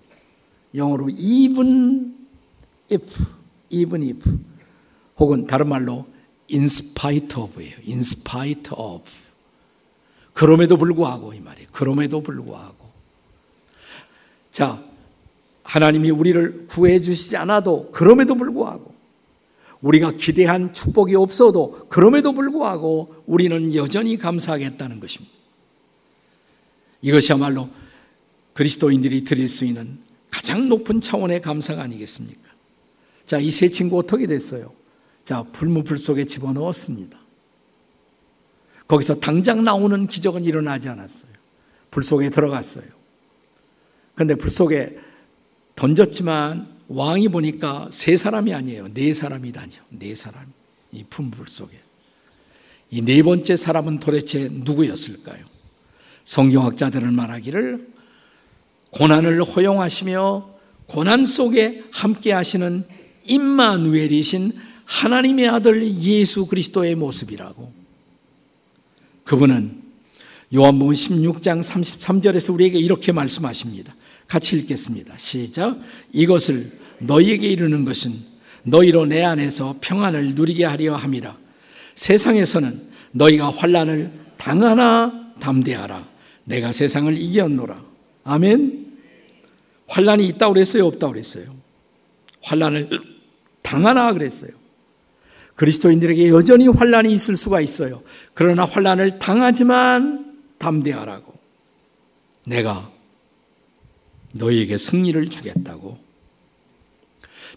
영어로 0.74 1.10
even 1.12 2.15
if 2.91 3.05
even 3.75 4.03
if 4.03 4.38
혹은 5.17 5.46
다른 5.46 5.70
말로 5.70 6.08
in 6.51 6.65
spite 6.65 7.36
of예요. 7.38 7.77
in 7.88 8.00
spite 8.00 8.72
of 8.77 9.03
그럼에도 10.34 10.77
불구하고 10.77 11.34
이 11.34 11.39
말이에요. 11.39 11.70
그럼에도 11.72 12.22
불구하고. 12.22 12.86
자, 14.51 14.84
하나님이 15.63 16.12
우리를 16.12 16.67
구해 16.67 17.00
주시지 17.00 17.38
않아도 17.38 17.89
그럼에도 17.91 18.36
불구하고 18.36 18.94
우리가 19.82 20.12
기대한 20.12 20.74
축복이 20.74 21.15
없어도 21.15 21.88
그럼에도 21.89 22.34
불구하고 22.34 23.24
우리는 23.25 23.74
여전히 23.75 24.17
감사하겠다는 24.17 25.00
것입니다. 25.00 25.34
이것이야말로 27.01 27.70
그리스도인들이 28.53 29.24
드릴 29.24 29.48
수 29.48 29.65
있는 29.65 30.00
가장 30.32 30.70
높은 30.70 31.01
차원의 31.01 31.41
감사가 31.41 31.84
아니겠습니까? 31.84 32.45
자, 33.25 33.39
이 33.39 33.50
세 33.51 33.67
친구 33.67 33.98
어떻게 33.98 34.27
됐어요? 34.27 34.67
자, 35.24 35.44
불무불 35.44 35.98
속에 35.98 36.25
집어넣었습니다. 36.25 37.17
거기서 38.88 39.15
당장 39.15 39.63
나오는 39.63 40.05
기적은 40.08 40.44
일어나지 40.44 40.89
않았어요. 40.89 41.32
불 41.89 42.03
속에 42.03 42.29
들어갔어요. 42.29 42.86
그런데 44.13 44.36
불 44.36 44.50
속에 44.50 44.96
던졌지만 45.75 46.74
왕이 46.88 47.29
보니까 47.29 47.89
세 47.91 48.15
사람이 48.15 48.53
아니에요. 48.53 48.94
네 48.94 49.12
사람이다니요. 49.13 49.82
네 49.89 50.13
사람. 50.13 50.46
이 50.91 51.03
품불 51.10 51.48
속에. 51.48 51.77
이 52.91 53.01
네 53.01 53.24
번째 53.24 53.55
사람은 53.58 54.00
도대체 54.00 54.48
누구였을까요? 54.51 55.44
성경학자들은 56.24 57.13
말하기를 57.13 57.88
고난을 58.91 59.44
허용하시며 59.44 60.50
고난 60.86 61.25
속에 61.25 61.84
함께 61.91 62.32
하시는 62.32 62.86
임마누엘이신 63.25 64.51
하나님의 64.86 65.50
아들 65.50 65.84
예수 66.01 66.48
그리스도의 66.48 66.96
모습이라고. 66.96 67.72
그분은 69.24 69.82
요한복음 70.53 70.94
16장 70.94 71.63
33절에서 71.63 72.53
우리에게 72.53 72.77
이렇게 72.77 73.12
말씀하십니다. 73.12 73.96
같이 74.27 74.55
읽겠습니다. 74.58 75.15
시작. 75.17 75.77
이것을 76.13 76.72
너희에게 77.00 77.48
이르는 77.48 77.86
것은 77.86 78.12
너희로 78.63 79.05
내 79.05 79.24
안에서 79.24 79.75
평안을 79.82 80.36
누리게 80.36 80.65
하려 80.65 80.96
함이라. 80.96 81.38
세상에서는 81.96 82.82
너희가 83.12 83.50
환란을 83.50 84.12
당하나 84.38 85.32
담대하라. 85.39 86.08
내가 86.46 86.72
세상을 86.72 87.17
이겼노라. 87.17 87.84
아멘. 88.24 88.86
환란이 89.88 90.27
있다 90.27 90.50
그랬어요, 90.50 90.86
없다 90.88 91.08
그랬어요. 91.08 91.55
환란을 92.41 93.14
당하나 93.65 94.13
그랬어요. 94.13 94.51
그리스도인들에게 95.55 96.29
여전히 96.29 96.67
환란이 96.67 97.12
있을 97.12 97.36
수가 97.36 97.62
있어요. 97.62 98.01
그러나 98.36 98.65
환란을 98.65 99.17
당하지만 99.17 100.36
담대하라고. 100.60 101.34
내가 102.45 102.91
너희에게 104.34 104.77
승리를 104.77 105.27
주겠다고. 105.29 105.98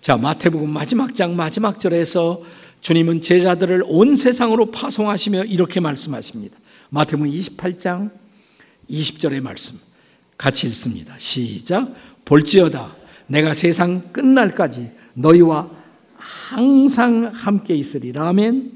자, 0.01 0.17
마태복음 0.17 0.71
마지막 0.71 1.15
장 1.15 1.37
마지막 1.37 1.79
절에서 1.79 2.43
주님은 2.81 3.21
제자들을 3.21 3.83
온 3.87 4.17
세상으로 4.17 4.71
파송하시며 4.71 5.45
이렇게 5.45 5.81
말씀하십니다. 5.81 6.57
마태복음 6.91 7.31
28장 7.31 8.11
20절의 8.89 9.41
말씀. 9.41 9.77
같이 10.39 10.69
읽습니다. 10.69 11.15
시작. 11.19 11.93
볼지어다. 12.25 12.97
내가 13.27 13.53
세상 13.53 14.13
끝날까지 14.13 14.93
너희와 15.15 15.78
항상 16.29 17.31
함께 17.33 17.75
있으리라. 17.75 18.29
아멘. 18.29 18.73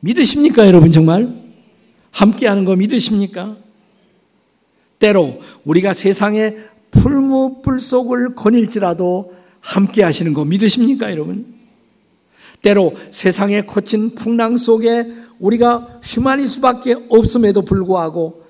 믿으십니까, 0.00 0.66
여러분, 0.66 0.90
정말? 0.90 1.32
함께 2.10 2.46
하는 2.46 2.66
거 2.66 2.76
믿으십니까? 2.76 3.56
때로 4.98 5.40
우리가 5.64 5.94
세상의 5.94 6.58
풀무불 6.90 7.80
속을 7.80 8.34
거닐지라도 8.34 9.34
함께 9.60 10.02
하시는 10.02 10.34
거 10.34 10.44
믿으십니까, 10.44 11.10
여러분? 11.10 11.54
때로 12.60 12.94
세상의 13.10 13.66
거친 13.66 14.14
풍랑 14.14 14.58
속에 14.58 15.06
우리가 15.38 16.00
휘말릴 16.02 16.46
수밖에 16.46 16.94
없음에도 17.08 17.62
불구하고 17.62 18.44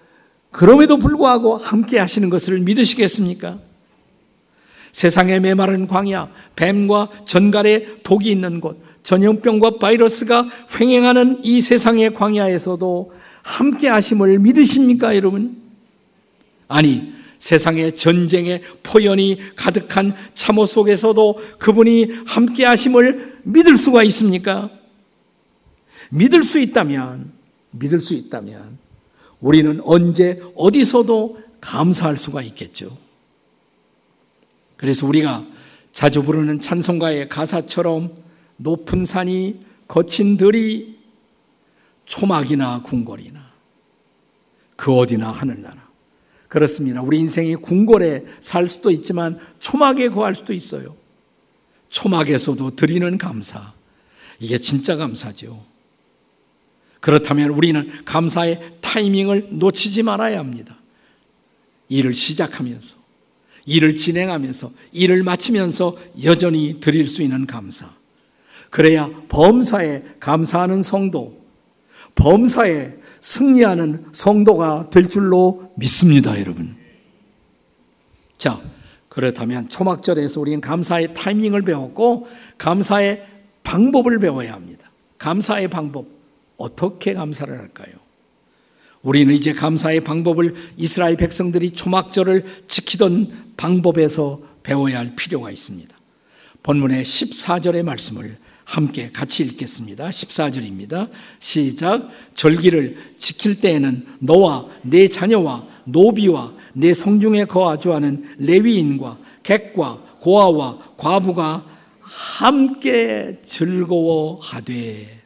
그럼에도 0.51 0.99
불구하고 0.99 1.57
함께 1.57 1.99
하시는 1.99 2.31
것을 2.31 2.61
믿으시겠습니까? 2.61 3.59
세상의 4.95 5.41
메마른 5.41 5.89
광야, 5.89 6.31
뱀과 6.55 7.11
전갈의 7.27 8.03
독이 8.05 8.31
있는 8.31 8.61
곳, 8.61 8.81
전염병과 9.03 9.79
바이러스가 9.79 10.49
횡행하는 10.79 11.41
이 11.43 11.61
세상의 11.61 12.15
광야에서도 12.15 13.13
함께 13.43 13.89
하심을 13.89 14.39
믿으십니까, 14.39 15.17
여러분? 15.17 15.61
아니, 16.69 17.13
세상의 17.41 17.97
전쟁의 17.97 18.63
포연이 18.85 19.37
가득한 19.57 20.15
참호 20.35 20.65
속에서도 20.65 21.41
그분이 21.59 22.07
함께 22.25 22.65
하심을 22.65 23.41
믿을 23.43 23.77
수가 23.77 24.05
있습니까? 24.05 24.71
믿을 26.11 26.45
수 26.45 26.61
있다면, 26.61 27.33
믿을 27.73 27.99
수 27.99 28.15
있다면, 28.15 28.79
우리는 29.41 29.81
언제 29.85 30.41
어디서도 30.55 31.41
감사할 31.61 32.17
수가 32.17 32.43
있겠죠. 32.43 33.04
그래서 34.77 35.07
우리가 35.07 35.45
자주 35.93 36.23
부르는 36.25 36.61
찬송가의 36.61 37.29
가사처럼 37.29 38.11
높은 38.57 39.05
산이 39.05 39.65
거친 39.87 40.37
들이 40.37 40.99
초막이나 42.05 42.83
궁궐이나 42.83 43.45
그 44.77 44.93
어디나 44.93 45.31
하늘나라. 45.31 45.85
그렇습니다. 46.49 47.03
우리 47.03 47.19
인생이 47.19 47.57
궁궐에 47.57 48.25
살 48.41 48.69
수도 48.69 48.91
있지만 48.91 49.39
초막에 49.59 50.09
거할 50.09 50.35
수도 50.35 50.53
있어요. 50.53 50.97
초막에서도 51.89 52.77
드리는 52.77 53.19
감사. 53.19 53.73
이게 54.41 54.59
진짜 54.59 54.97
감사죠. 54.97 55.65
그렇다면 57.01 57.51
우리는 57.51 58.05
감사의 58.05 58.79
타이밍을 58.81 59.49
놓치지 59.53 60.03
말아야 60.03 60.39
합니다. 60.39 60.79
일을 61.89 62.15
시작하면서 62.15 63.04
일을 63.67 63.99
진행하면서 63.99 64.71
일을 64.93 65.23
마치면서 65.23 65.97
여전히 66.25 66.81
드릴 66.81 67.09
수 67.09 67.23
있는 67.23 67.47
감사. 67.47 67.89
그래야 68.71 69.09
범사에 69.29 70.03
감사하는 70.21 70.83
성도, 70.83 71.45
범사에 72.15 72.91
승리하는 73.21 74.07
성도가 74.13 74.91
될 74.91 75.09
줄로 75.09 75.73
믿습니다, 75.77 76.39
여러분. 76.41 76.77
자, 78.37 78.59
그렇다면 79.09 79.69
초막절에서 79.69 80.41
우리는 80.41 80.61
감사의 80.61 81.15
타이밍을 81.15 81.63
배웠고 81.63 82.27
감사의 82.59 83.25
방법을 83.63 84.19
배워야 84.19 84.53
합니다. 84.53 84.91
감사의 85.19 85.69
방법. 85.69 86.07
어떻게 86.57 87.15
감사를 87.15 87.57
할까요? 87.59 88.04
우리는 89.05 89.33
이제 89.35 89.53
감사의 89.53 90.01
방법을 90.01 90.55
이스라엘 90.79 91.17
백성들이 91.17 91.73
초막절을 91.73 92.65
지키던 92.67 93.53
방법에서 93.57 94.41
배워야 94.63 94.99
할 94.99 95.15
필요가 95.15 95.51
있습니다. 95.51 95.95
본문의 96.63 97.05
14절의 97.05 97.85
말씀을 97.85 98.39
함께 98.65 99.11
같이 99.13 99.43
읽겠습니다. 99.45 100.09
14절입니다. 100.09 101.11
시작. 101.39 102.09
절기를 102.33 102.97
지킬 103.19 103.61
때에는 103.61 104.07
너와 104.21 104.67
내 104.83 105.07
자녀와 105.09 105.67
노비와 105.85 106.55
내 106.73 106.95
성중에 106.95 107.45
거하주하는 107.45 108.37
레위인과 108.39 109.19
객과 109.43 109.99
고아와 110.21 110.79
과부가 110.97 111.67
함께 112.01 113.39
즐거워하되 113.45 115.25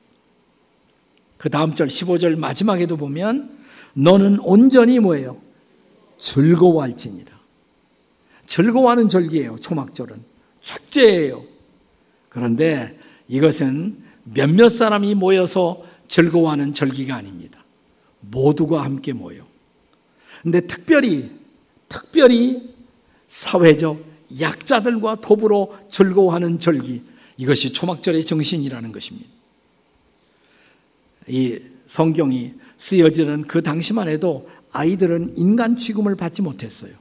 그 1.37 1.49
다음 1.49 1.77
절 1.77 1.87
15절 1.87 2.37
마지막에도 2.37 2.97
보면 2.97 3.58
너는 3.95 4.39
온전히 4.41 4.99
뭐예요? 4.99 5.41
즐거워할지니라. 6.19 7.39
즐거워하는 8.47 9.09
절기예요. 9.09 9.57
초막절은 9.59 10.17
축제예요. 10.61 11.45
그런데 12.29 12.99
이것은 13.29 14.03
몇몇 14.25 14.69
사람이 14.69 15.15
모여서 15.15 15.85
즐거워하는 16.09 16.75
절기가 16.75 17.15
아닙니다. 17.15 17.65
모두가 18.21 18.83
함께 18.83 19.13
모여. 19.13 19.47
근데 20.43 20.61
특별히 20.67 21.31
특별히 21.89 22.75
사회적 23.27 24.05
약자들과 24.41 25.21
더불어 25.21 25.69
즐거워하는 25.89 26.59
절기 26.59 27.03
이것이 27.37 27.73
초막절의 27.73 28.25
정신이라는 28.25 28.93
것입니다. 28.93 29.29
이 31.29 31.59
성경이 31.87 32.55
쓰여지는 32.79 33.43
그 33.43 33.63
당시만 33.63 34.09
해도 34.09 34.49
아이들은 34.73 35.35
인간 35.37 35.77
취급을 35.77 36.17
받지 36.17 36.43
못했어요. 36.43 36.93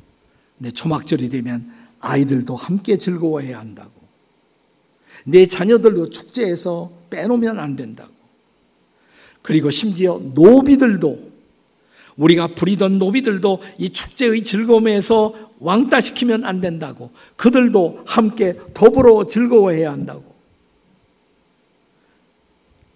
근데 0.58 0.72
초막절이 0.72 1.30
되면 1.30 1.72
아이들도 2.00 2.56
함께 2.56 2.98
즐거워해야 2.98 3.60
한다고. 3.60 3.92
내 5.26 5.46
자녀들도 5.46 6.10
축제에서 6.10 6.92
빼놓으면 7.10 7.60
안 7.60 7.76
된다고. 7.76 8.12
그리고 9.42 9.70
심지어 9.72 10.20
노비들도 10.34 11.32
우리가 12.18 12.48
부리던 12.48 12.98
노비들도 12.98 13.62
이 13.78 13.90
축제의 13.90 14.44
즐거움에서 14.44 15.52
왕따시키면 15.60 16.46
안 16.46 16.62
된다고. 16.62 17.12
그들도 17.36 18.04
함께 18.06 18.56
더불어 18.74 19.26
즐거워해야 19.28 19.92
한다고. 19.92 20.37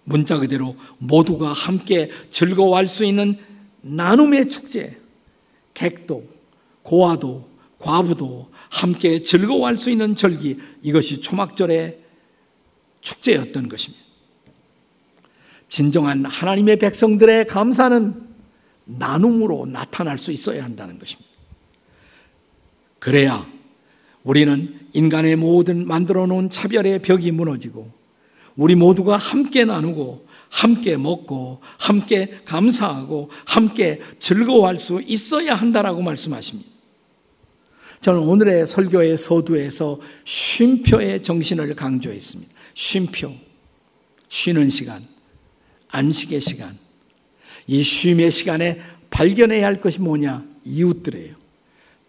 문자 0.04 0.38
그대로 0.38 0.76
모두가 0.98 1.52
함께 1.52 2.10
즐거워할 2.30 2.86
수 2.86 3.04
있는 3.04 3.38
나눔의 3.82 4.48
축제. 4.48 4.96
객도, 5.74 6.28
고아도, 6.82 7.48
과부도 7.78 8.50
함께 8.70 9.22
즐거워할 9.22 9.76
수 9.76 9.90
있는 9.90 10.16
절기. 10.16 10.58
이것이 10.82 11.20
초막절의 11.20 11.98
축제였던 13.00 13.68
것입니다. 13.68 14.04
진정한 15.68 16.24
하나님의 16.24 16.78
백성들의 16.78 17.46
감사는 17.46 18.14
나눔으로 18.84 19.66
나타날 19.66 20.18
수 20.18 20.32
있어야 20.32 20.64
한다는 20.64 20.98
것입니다. 20.98 21.30
그래야 22.98 23.46
우리는 24.22 24.78
인간의 24.92 25.36
모든 25.36 25.86
만들어 25.86 26.26
놓은 26.26 26.50
차별의 26.50 27.00
벽이 27.00 27.30
무너지고 27.32 27.90
우리 28.56 28.74
모두가 28.74 29.16
함께 29.16 29.64
나누고 29.64 30.26
함께 30.50 30.96
먹고 30.96 31.60
함께 31.78 32.40
감사하고 32.44 33.30
함께 33.46 34.00
즐거워할 34.18 34.78
수 34.78 35.00
있어야 35.02 35.54
한다라고 35.54 36.02
말씀하십니다. 36.02 36.70
저는 38.00 38.20
오늘의 38.20 38.66
설교의 38.66 39.16
서두에서 39.16 39.98
쉼표의 40.24 41.22
정신을 41.22 41.74
강조했습니다. 41.74 42.52
쉼표, 42.74 43.32
쉬는 44.28 44.68
시간, 44.68 45.00
안식의 45.90 46.40
시간. 46.40 46.76
이 47.66 47.82
쉼의 47.82 48.30
시간에 48.30 48.80
발견해야 49.10 49.64
할 49.64 49.80
것이 49.80 50.00
뭐냐? 50.00 50.44
이웃들이에요. 50.64 51.36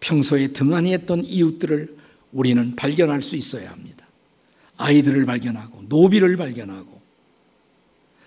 평소에 0.00 0.48
등한히 0.48 0.92
했던 0.92 1.24
이웃들을 1.24 1.96
우리는 2.32 2.74
발견할 2.76 3.22
수 3.22 3.36
있어야 3.36 3.70
합니다. 3.70 4.06
아이들을 4.76 5.24
발견하고 5.24 5.73
노비를 5.88 6.36
발견하고 6.36 7.00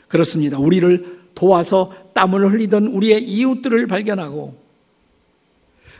그렇습니다. 0.08 0.58
우리를 0.58 1.18
도와서 1.36 1.92
땀을 2.14 2.52
흘리던 2.52 2.88
우리의 2.88 3.24
이웃들을 3.24 3.88
발견하고 3.88 4.56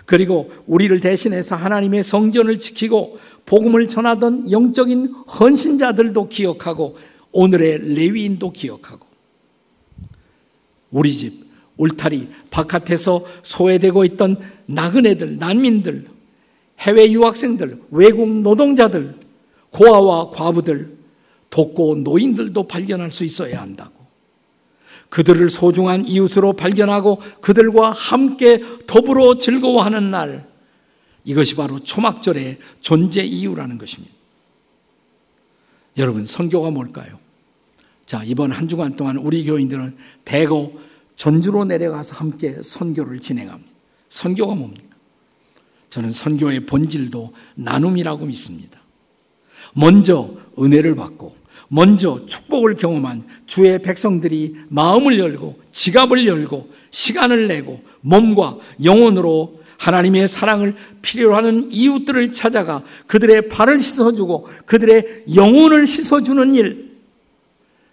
그리고 0.06 0.52
우리를 0.66 1.00
대신해서 1.02 1.56
하나님의 1.56 2.04
성전을 2.04 2.60
지키고 2.60 3.20
복음을 3.46 3.88
전하던 3.88 4.52
영적인 4.52 5.08
헌신자들도 5.08 6.30
기억하고 6.30 6.98
오늘의 7.32 7.94
레위인도 7.96 8.52
기억하고 8.52 9.06
우리 10.92 11.12
집 11.12 11.46
울타리 11.78 12.30
바깥에서 12.50 13.26
소외되고 13.44 14.04
있던 14.06 14.38
나그네들, 14.66 15.38
난민들, 15.38 16.08
해외 16.80 17.12
유학생들, 17.12 17.78
외국 17.92 18.30
노동자들, 18.30 19.16
고아와 19.72 20.32
과부들, 20.32 20.97
돕고 21.58 21.96
노인들도 22.04 22.68
발견할 22.68 23.12
수 23.12 23.26
있어야 23.26 23.62
한다고. 23.62 24.06
그들을 25.10 25.50
소중한 25.50 26.06
이웃으로 26.06 26.54
발견하고 26.54 27.20
그들과 27.42 27.94
함께 27.94 28.62
더불어 28.86 29.40
즐거워하는 29.40 30.12
날. 30.12 30.48
이것이 31.24 31.56
바로 31.56 31.80
초막절의 31.80 32.60
존재 32.82 33.24
이유라는 33.24 33.80
것입니다. 33.80 34.14
여러분, 35.98 36.28
선교가 36.28 36.70
뭘까요? 36.70 37.18
자, 38.06 38.24
이번 38.24 38.52
한 38.52 38.68
주간 38.68 38.96
동안 38.96 39.18
우리 39.18 39.44
교인들은 39.44 39.98
대거 40.26 40.72
전주로 41.16 41.66
내려가서 41.66 42.16
함께 42.18 42.62
선교를 42.62 43.20
진행합니다. 43.20 43.72
선교가 44.10 44.54
뭡니까? 44.54 44.96
저는 45.90 46.12
선교의 46.12 46.68
본질도 46.68 47.34
나눔이라고 47.56 48.28
믿습니다. 48.28 48.80
먼저 49.74 50.32
은혜를 50.60 50.96
받고 50.96 51.37
먼저 51.70 52.26
축복을 52.26 52.76
경험한 52.76 53.28
주의 53.46 53.82
백성들이 53.82 54.56
마음을 54.70 55.20
열고 55.20 55.60
지갑을 55.72 56.26
열고 56.26 56.72
시간을 56.92 57.48
내고 57.48 57.82
몸과 58.02 58.58
영혼으로 58.84 59.62
하나님의 59.78 60.28
사랑을 60.28 60.76
필요로 61.02 61.36
하는 61.36 61.72
이웃들을 61.72 62.32
찾아가 62.32 62.84
그들의 63.06 63.50
발을 63.50 63.80
씻어주고 63.80 64.48
그들의 64.66 65.26
영혼을 65.36 65.86
씻어주는 65.86 66.56
일. 66.56 66.98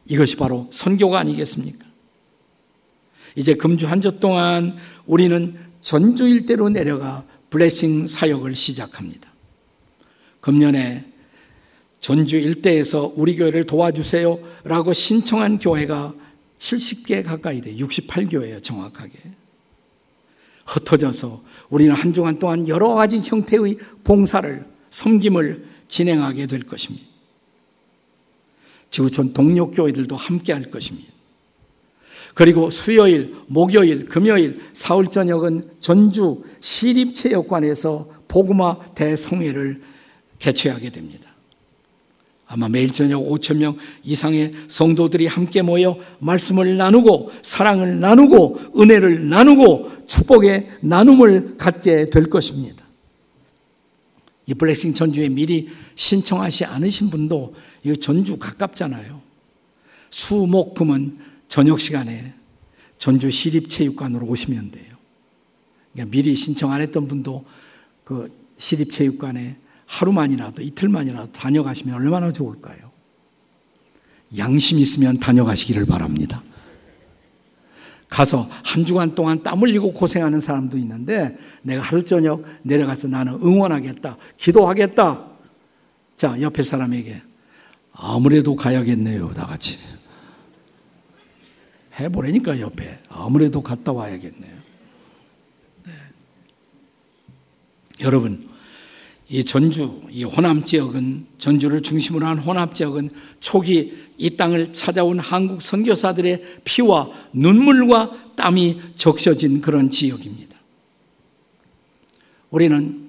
이것이 0.07 0.37
바로 0.37 0.69
선교가 0.71 1.19
아니겠습니까? 1.19 1.85
이제 3.37 3.55
금주 3.55 3.87
한 3.89 4.01
주 4.01 4.19
동안 4.21 4.77
우리는 5.07 5.57
전주 5.81 6.29
일대로 6.29 6.69
내려가 6.69 7.25
블레싱 7.51 8.07
사역을 8.07 8.55
시작합니다. 8.55 9.31
금년에 10.41 11.05
전주 12.05 12.37
일대에서 12.37 13.15
우리 13.17 13.35
교회를 13.35 13.65
도와주세요 13.65 14.39
라고 14.65 14.93
신청한 14.93 15.59
교회가 15.59 16.13
70개 16.59 17.25
가까이 17.25 17.63
돼. 17.63 17.75
68교회예요 17.77 18.63
정확하게. 18.63 19.13
흩어져서 20.67 21.43
우리는 21.71 21.95
한 21.95 22.13
주간 22.13 22.39
동안 22.39 22.69
여러 22.69 22.91
가지 22.91 23.21
형태의 23.21 23.79
봉사를 24.05 24.67
섬김을 24.91 25.65
진행하게 25.89 26.47
될 26.47 26.65
것입니다. 26.65 27.07
지구촌 28.91 29.33
동력교회들도 29.33 30.15
함께 30.15 30.53
할 30.53 30.71
것입니다. 30.71 31.11
그리고 32.35 32.69
수요일, 32.69 33.35
목요일, 33.47 34.05
금요일, 34.05 34.61
사흘 34.75 35.07
저녁은 35.07 35.71
전주 35.81 36.45
시립체육관에서 36.61 38.07
복음화 38.29 38.93
대성회를 38.95 39.81
개최하게 40.39 40.91
됩니다. 40.91 41.34
아마 42.55 42.69
매일 42.69 42.93
저녁 42.93 43.19
5천 43.19 43.59
명 43.59 43.77
이상의 44.05 44.55
성도들이 44.69 45.27
함께 45.27 45.61
모여 45.61 45.99
말씀을 46.21 46.77
나누고 46.77 47.33
사랑을 47.43 47.99
나누고 47.99 48.81
은혜를 48.81 49.29
나누고 49.29 50.07
축복의 50.07 50.71
나눔을 50.83 51.57
갖게 51.57 52.11
될 52.11 52.31
것입니다. 52.31 52.85
이 54.47 54.55
블레싱 54.55 54.95
전주에 54.95 55.31
미리 55.31 55.69
신청하지 55.97 56.67
않으신 56.67 57.11
분도 57.11 57.57
이 57.83 57.97
전주 57.97 58.37
가깝잖아요. 58.37 59.21
수목금은 60.11 61.19
저녁 61.49 61.81
시간에 61.81 62.35
전주 62.99 63.33
시립체육관으로 63.33 64.29
오시면 64.29 64.71
돼요. 64.71 64.95
그러니까 65.93 66.13
미리 66.13 66.37
신청 66.37 66.71
안 66.71 66.83
했던 66.83 67.09
분도 67.09 67.45
그 68.05 68.31
시립체육관에 68.57 69.64
하루만이라도 69.87 70.63
이틀만이라도 70.63 71.33
다녀가시면 71.33 71.95
얼마나 71.95 72.31
좋을까요? 72.31 72.93
양심 74.37 74.79
있으면 74.79 75.19
다녀가시기를 75.19 75.87
바랍니다. 75.87 76.43
가서 78.09 78.49
한 78.65 78.85
주간 78.85 79.15
동안 79.15 79.43
땀 79.43 79.61
흘리고 79.61 79.93
고생하는 79.93 80.39
사람도 80.39 80.79
있는데 80.79 81.37
내가 81.63 81.83
하루 81.83 82.05
저녁 82.05 82.45
내려가서 82.63 83.09
나는 83.09 83.35
응원하겠다, 83.35 84.17
기도하겠다. 84.37 85.27
자, 86.17 86.41
옆에 86.41 86.63
사람에게 86.63 87.23
아무래도 87.93 88.55
가야겠네요, 88.55 89.33
다 89.33 89.47
같이. 89.47 89.79
해보라니까 91.99 92.61
옆에. 92.61 92.99
아무래도 93.09 93.63
갔다 93.63 93.93
와야겠네요. 93.93 94.57
네. 95.85 95.93
여러분, 98.01 98.49
이 99.35 99.43
전주, 99.43 100.01
이 100.11 100.23
호남 100.23 100.65
지역은 100.65 101.27
전주를 101.39 101.83
중심으로 101.83 102.25
한 102.25 102.39
호남 102.39 102.73
지역은 102.73 103.11
초기 103.41 103.93
이 104.17 104.37
땅을 104.37 104.73
찾아온 104.75 105.19
한국 105.19 105.61
선교사들의 105.61 106.61
피와 106.63 107.11
눈물과 107.33 108.37
땀이 108.37 108.81
적셔진 108.95 109.61
그런 109.61 109.91
지역입니다. 109.91 110.57
우리는 112.53 113.09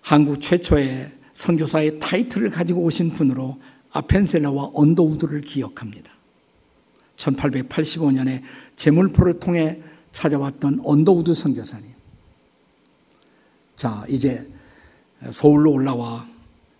한국 0.00 0.40
최초의 0.40 1.12
선교사의 1.32 2.00
타이틀을 2.00 2.50
가지고 2.50 2.80
오신 2.80 3.10
분으로 3.10 3.60
아펜젤러와 3.92 4.72
언더우드를 4.74 5.42
기억합니다. 5.42 6.10
1885년에 7.16 8.42
제물포를 8.74 9.38
통해 9.38 9.80
찾아왔던 10.10 10.80
언더우드 10.84 11.32
선교사님. 11.32 11.86
자, 13.76 14.04
이제 14.08 14.52
서울로 15.30 15.72
올라와 15.72 16.26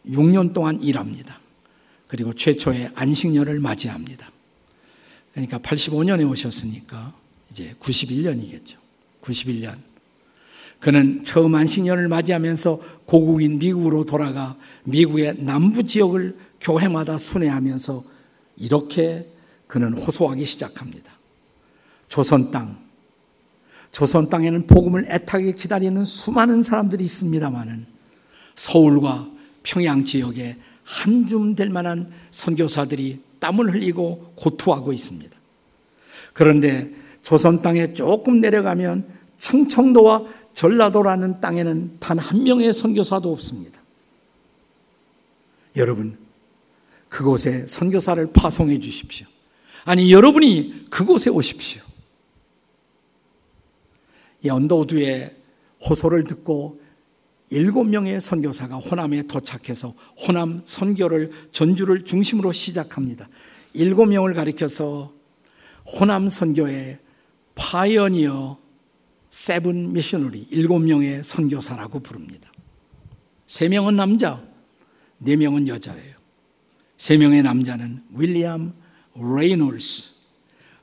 6년 0.06 0.52
동안 0.52 0.80
일합니다. 0.82 1.40
그리고 2.08 2.34
최초의 2.34 2.90
안식년을 2.94 3.58
맞이합니다. 3.60 4.30
그러니까 5.32 5.58
85년에 5.58 6.30
오셨으니까 6.30 7.14
이제 7.50 7.74
91년이겠죠. 7.80 8.76
91년. 9.20 9.76
그는 10.78 11.22
처음 11.24 11.54
안식년을 11.54 12.08
맞이하면서 12.08 12.78
고국인 13.06 13.58
미국으로 13.58 14.04
돌아가 14.04 14.56
미국의 14.84 15.42
남부 15.42 15.84
지역을 15.84 16.36
교회마다 16.60 17.18
순회하면서 17.18 18.04
이렇게 18.58 19.28
그는 19.66 19.92
호소하기 19.96 20.44
시작합니다. 20.44 21.12
조선 22.08 22.50
땅. 22.50 22.76
조선 23.90 24.28
땅에는 24.28 24.66
복음을 24.66 25.06
애타게 25.08 25.52
기다리는 25.52 26.04
수많은 26.04 26.62
사람들이 26.62 27.02
있습니다만은 27.04 27.93
서울과 28.56 29.28
평양 29.62 30.04
지역에 30.04 30.56
한 30.84 31.26
줌 31.26 31.54
될 31.54 31.70
만한 31.70 32.12
선교사들이 32.30 33.20
땀을 33.40 33.72
흘리고 33.72 34.32
고투하고 34.36 34.92
있습니다. 34.92 35.34
그런데 36.34 36.90
조선 37.22 37.62
땅에 37.62 37.92
조금 37.94 38.40
내려가면 38.40 39.08
충청도와 39.38 40.22
전라도라는 40.52 41.40
땅에는 41.40 41.96
단 42.00 42.18
한 42.18 42.44
명의 42.44 42.72
선교사도 42.72 43.32
없습니다. 43.32 43.80
여러분, 45.76 46.18
그곳에 47.08 47.66
선교사를 47.66 48.28
파송해 48.34 48.78
주십시오. 48.78 49.26
아니, 49.84 50.12
여러분이 50.12 50.86
그곳에 50.90 51.30
오십시오. 51.30 51.82
이 54.42 54.50
언더우드의 54.50 55.34
호소를 55.88 56.24
듣고 56.24 56.80
일곱 57.50 57.84
명의 57.84 58.20
선교사가 58.20 58.76
호남에 58.76 59.22
도착해서 59.22 59.90
호남 60.26 60.62
선교를 60.64 61.30
전주를 61.52 62.04
중심으로 62.04 62.52
시작합니다. 62.52 63.28
일곱 63.74 64.06
명을 64.06 64.34
가리켜서 64.34 65.12
호남 65.86 66.28
선교의 66.28 66.98
Pioneer 67.54 68.58
Seven 69.30 69.92
Missionary 69.92 70.46
일곱 70.50 70.78
명의 70.80 71.22
선교사라고 71.22 72.00
부릅니다. 72.00 72.50
세 73.46 73.68
명은 73.68 73.96
남자, 73.96 74.42
네 75.18 75.36
명은 75.36 75.68
여자예요. 75.68 76.14
세 76.96 77.18
명의 77.18 77.42
남자는 77.42 78.02
윌리엄 78.16 78.74
레이놀스, 79.16 80.14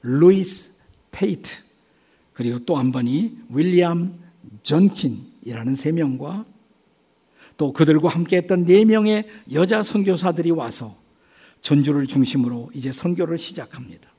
루이스 0.04 0.84
테이트, 1.12 1.50
그리고 2.34 2.64
또 2.66 2.76
한 2.76 2.92
분이 2.92 3.38
윌리엄 3.50 4.20
전킨이라는 4.64 5.76
세 5.76 5.92
명과 5.92 6.46
또 7.62 7.72
그들과 7.72 8.10
함께 8.10 8.38
했던 8.38 8.66
네 8.66 8.86
명의 8.86 9.24
여자 9.52 9.84
선교사들이 9.84 10.50
와서 10.50 10.92
전주를 11.62 12.08
중심으로 12.08 12.72
이제 12.74 12.92
선교를 12.92 13.38
시작합니다. 13.38 14.10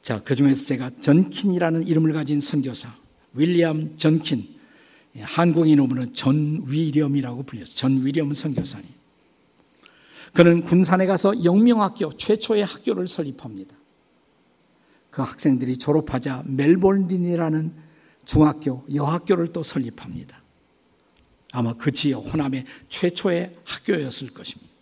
자, 0.00 0.22
그 0.22 0.36
중에서 0.36 0.64
제가 0.64 0.90
전킨이라는 1.00 1.88
이름을 1.88 2.12
가진 2.12 2.40
선교사, 2.40 2.88
윌리엄 3.34 3.98
전킨, 3.98 4.46
한국인으로는 5.18 6.14
전위렴이라고 6.14 7.42
불렸어요. 7.42 7.74
전위렴 7.74 8.32
선교사님. 8.32 8.86
그는 10.34 10.62
군산에 10.62 11.06
가서 11.06 11.42
영명학교 11.42 12.12
최초의 12.16 12.64
학교를 12.64 13.08
설립합니다. 13.08 13.74
그 15.10 15.20
학생들이 15.20 15.78
졸업하자 15.78 16.44
멜볼린이라는 16.46 17.72
중학교, 18.24 18.84
여학교를 18.94 19.52
또 19.52 19.64
설립합니다. 19.64 20.45
아마 21.52 21.72
그 21.74 21.92
지역 21.92 22.32
호남의 22.32 22.64
최초의 22.88 23.56
학교였을 23.64 24.34
것입니다. 24.34 24.72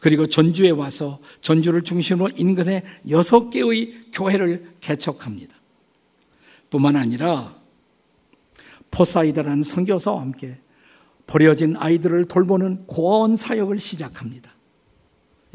그리고 0.00 0.26
전주에 0.26 0.70
와서 0.70 1.18
전주를 1.40 1.82
중심으로 1.82 2.30
인근에 2.36 2.84
여섯 3.10 3.50
개의 3.50 4.10
교회를 4.12 4.74
개척합니다. 4.80 5.54
뿐만 6.70 6.96
아니라 6.96 7.56
포사이드라는 8.90 9.62
선교사와 9.62 10.20
함께 10.20 10.58
버려진 11.26 11.76
아이들을 11.76 12.26
돌보는 12.26 12.86
고아원 12.86 13.36
사역을 13.36 13.80
시작합니다. 13.80 14.52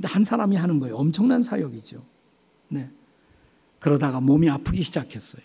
한 0.03 0.23
사람이 0.23 0.55
하는 0.55 0.79
거예요. 0.79 0.95
엄청난 0.95 1.41
사역이죠. 1.41 2.03
네. 2.69 2.89
그러다가 3.79 4.19
몸이 4.21 4.49
아프기 4.49 4.83
시작했어요. 4.83 5.43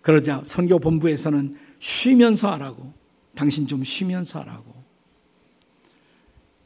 그러자 0.00 0.42
선교 0.44 0.78
본부에서는 0.78 1.56
쉬면서 1.78 2.50
하라고, 2.52 2.92
당신 3.34 3.66
좀 3.66 3.84
쉬면서 3.84 4.40
하라고. 4.40 4.74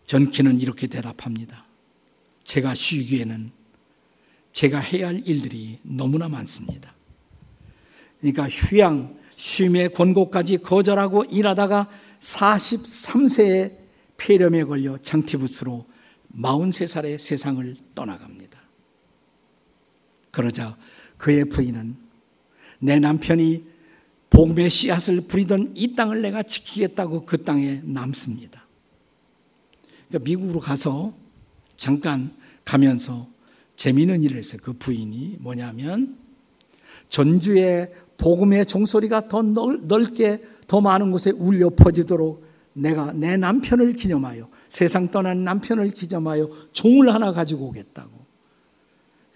전키는 0.06 0.58
이렇게 0.60 0.86
대답합니다. 0.86 1.66
제가 2.44 2.74
쉬기에는 2.74 3.52
제가 4.52 4.78
해야 4.78 5.08
할 5.08 5.22
일들이 5.26 5.78
너무나 5.82 6.28
많습니다. 6.28 6.94
그러니까 8.20 8.48
휴양, 8.48 9.18
쉼의 9.36 9.92
권고까지 9.92 10.58
거절하고 10.58 11.24
일하다가 11.24 11.88
43세에 12.18 13.76
폐렴에 14.16 14.64
걸려 14.64 14.98
장티부스로 14.98 15.86
43살의 16.34 17.18
세상을 17.18 17.76
떠나갑니다. 17.94 18.60
그러자 20.30 20.76
그의 21.16 21.44
부인은 21.48 21.96
내 22.80 22.98
남편이 22.98 23.64
복음의 24.30 24.70
씨앗을 24.70 25.22
부리던 25.22 25.72
이 25.74 25.94
땅을 25.94 26.22
내가 26.22 26.42
지키겠다고 26.42 27.26
그 27.26 27.42
땅에 27.42 27.80
남습니다. 27.84 28.66
그러니까 30.08 30.24
미국으로 30.24 30.60
가서 30.60 31.12
잠깐 31.76 32.30
가면서 32.64 33.26
재미있는 33.76 34.22
일을 34.22 34.38
했어요. 34.38 34.60
그 34.62 34.72
부인이 34.72 35.36
뭐냐면 35.40 36.18
전주의 37.08 37.90
복음의 38.18 38.66
종소리가 38.66 39.28
더 39.28 39.42
넓게 39.42 40.42
더 40.66 40.80
많은 40.80 41.10
곳에 41.10 41.30
울려 41.30 41.70
퍼지도록 41.70 42.46
내가 42.74 43.12
내 43.12 43.36
남편을 43.36 43.94
기념하여 43.94 44.48
세상 44.68 45.10
떠난 45.10 45.44
남편을 45.44 45.90
기념하여 45.90 46.50
종을 46.72 47.12
하나 47.14 47.32
가지고 47.32 47.68
오겠다고. 47.68 48.18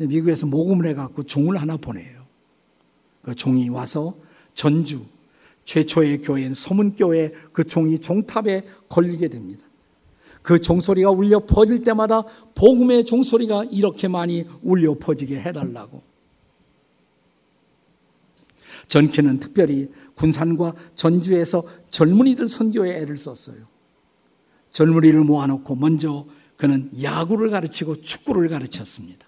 미국에서 0.00 0.46
모금을 0.46 0.86
해갖고 0.86 1.22
종을 1.24 1.60
하나 1.60 1.76
보내요. 1.76 2.26
그 3.22 3.34
종이 3.34 3.68
와서 3.68 4.12
전주 4.54 5.04
최초의 5.64 6.22
교회인 6.22 6.54
소문교회 6.54 7.32
그 7.52 7.64
종이 7.64 7.98
종탑에 7.98 8.66
걸리게 8.88 9.28
됩니다. 9.28 9.64
그 10.42 10.58
종소리가 10.58 11.10
울려 11.10 11.40
퍼질 11.40 11.84
때마다 11.84 12.24
복음의 12.54 13.04
종소리가 13.04 13.64
이렇게 13.70 14.08
많이 14.08 14.44
울려 14.62 14.98
퍼지게 14.98 15.40
해달라고. 15.40 16.02
전키는 18.88 19.38
특별히 19.38 19.88
군산과 20.16 20.74
전주에서 20.94 21.62
젊은이들 21.90 22.48
선교에 22.48 22.96
애를 23.00 23.16
썼어요. 23.16 23.56
젊은이를 24.70 25.24
모아놓고 25.24 25.76
먼저 25.76 26.26
그는 26.56 26.90
야구를 27.00 27.50
가르치고 27.50 28.00
축구를 28.02 28.48
가르쳤습니다. 28.48 29.26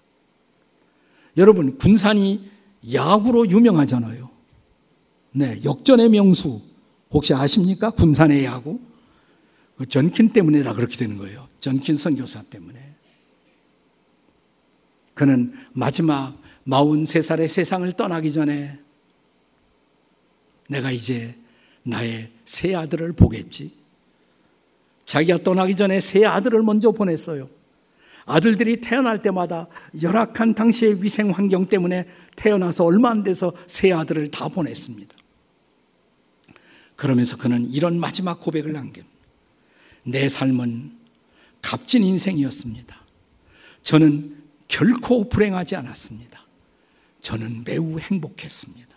여러분, 1.37 1.77
군산이 1.77 2.49
야구로 2.93 3.49
유명하잖아요. 3.49 4.34
네, 5.37 5.59
역전의 5.65 6.09
명수. 6.09 6.61
혹시 7.11 7.33
아십니까? 7.33 7.89
군산의 7.89 8.45
야구? 8.45 8.79
그 9.77 9.85
전킨 9.85 10.29
때문에라 10.29 10.73
그렇게 10.73 10.95
되는 10.95 11.17
거예요. 11.17 11.45
전킨 11.59 11.95
선교사 11.95 12.41
때문에. 12.43 12.95
그는 15.13 15.51
마지막 15.73 16.41
43살의 16.65 17.49
세상을 17.49 17.91
떠나기 17.93 18.31
전에 18.31 18.79
내가 20.69 20.89
이제 20.91 21.35
나의 21.83 22.31
새 22.45 22.73
아들을 22.73 23.11
보겠지. 23.11 23.73
자기가 25.05 25.39
떠나기 25.39 25.75
전에 25.75 25.99
새 25.99 26.23
아들을 26.23 26.63
먼저 26.63 26.91
보냈어요. 26.91 27.49
아들들이 28.25 28.79
태어날 28.79 29.21
때마다 29.21 29.67
열악한 30.01 30.55
당시의 30.55 31.03
위생 31.03 31.29
환경 31.31 31.67
때문에 31.67 32.07
태어나서 32.37 32.85
얼마 32.85 33.09
안 33.09 33.21
돼서 33.23 33.51
새 33.67 33.91
아들을 33.91 34.31
다 34.31 34.47
보냈습니다. 34.47 35.14
그러면서 36.95 37.37
그는 37.37 37.71
이런 37.71 37.99
마지막 37.99 38.39
고백을 38.39 38.73
남깁니다. 38.73 39.15
내 40.05 40.29
삶은 40.29 40.97
값진 41.61 42.03
인생이었습니다. 42.03 42.95
저는 43.83 44.35
결코 44.67 45.29
불행하지 45.29 45.75
않았습니다. 45.75 46.43
저는 47.21 47.63
매우 47.65 47.99
행복했습니다. 47.99 48.95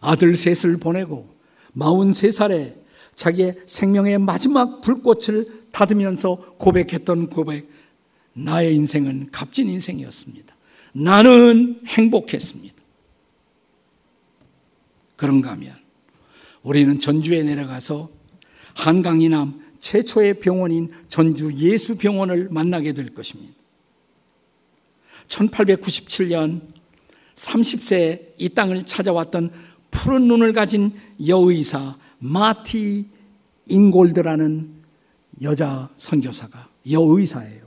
아들 0.00 0.36
셋을 0.36 0.78
보내고 0.78 1.34
43살에 1.76 2.84
자기의 3.14 3.56
생명의 3.66 4.18
마지막 4.18 4.80
불꽃을 4.80 5.70
닫으면서 5.72 6.36
고백했던 6.56 7.30
고백. 7.30 7.68
나의 8.32 8.74
인생은 8.74 9.30
값진 9.30 9.68
인생이었습니다. 9.68 10.54
나는 10.92 11.80
행복했습니다. 11.86 12.74
그런가 15.16 15.52
하면 15.52 15.83
우리는 16.64 16.98
전주에 16.98 17.44
내려가서 17.44 18.10
한강 18.74 19.20
이남 19.20 19.62
최초의 19.78 20.40
병원인 20.40 20.90
전주 21.08 21.54
예수병원을 21.54 22.48
만나게 22.50 22.94
될 22.94 23.14
것입니다. 23.14 23.54
1897년 25.28 26.62
30세 27.36 28.34
이 28.38 28.48
땅을 28.48 28.84
찾아왔던 28.84 29.50
푸른 29.90 30.26
눈을 30.26 30.52
가진 30.52 30.92
여의사 31.24 31.96
마티 32.18 33.06
잉골드라는 33.66 34.74
여자 35.42 35.90
선교사가 35.96 36.70
여의사예요. 36.90 37.64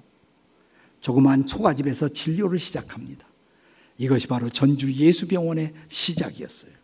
조그만 1.02 1.46
초가집에서 1.46 2.10
진료를 2.10 2.58
시작합니다. 2.58 3.28
이것이 3.98 4.28
바로 4.28 4.50
전주 4.50 4.92
예수병원의 4.92 5.74
시작이었어요. 5.88 6.77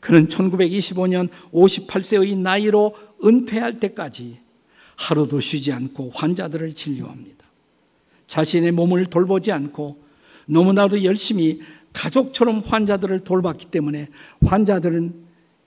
그는 0.00 0.26
1925년 0.28 1.28
58세의 1.52 2.36
나이로 2.36 2.94
은퇴할 3.24 3.80
때까지 3.80 4.38
하루도 4.96 5.40
쉬지 5.40 5.72
않고 5.72 6.10
환자들을 6.14 6.72
진료합니다. 6.74 7.44
자신의 8.26 8.72
몸을 8.72 9.06
돌보지 9.06 9.52
않고 9.52 10.02
너무나도 10.46 11.04
열심히 11.04 11.60
가족처럼 11.92 12.60
환자들을 12.60 13.20
돌봤기 13.20 13.66
때문에 13.66 14.08
환자들은 14.46 15.14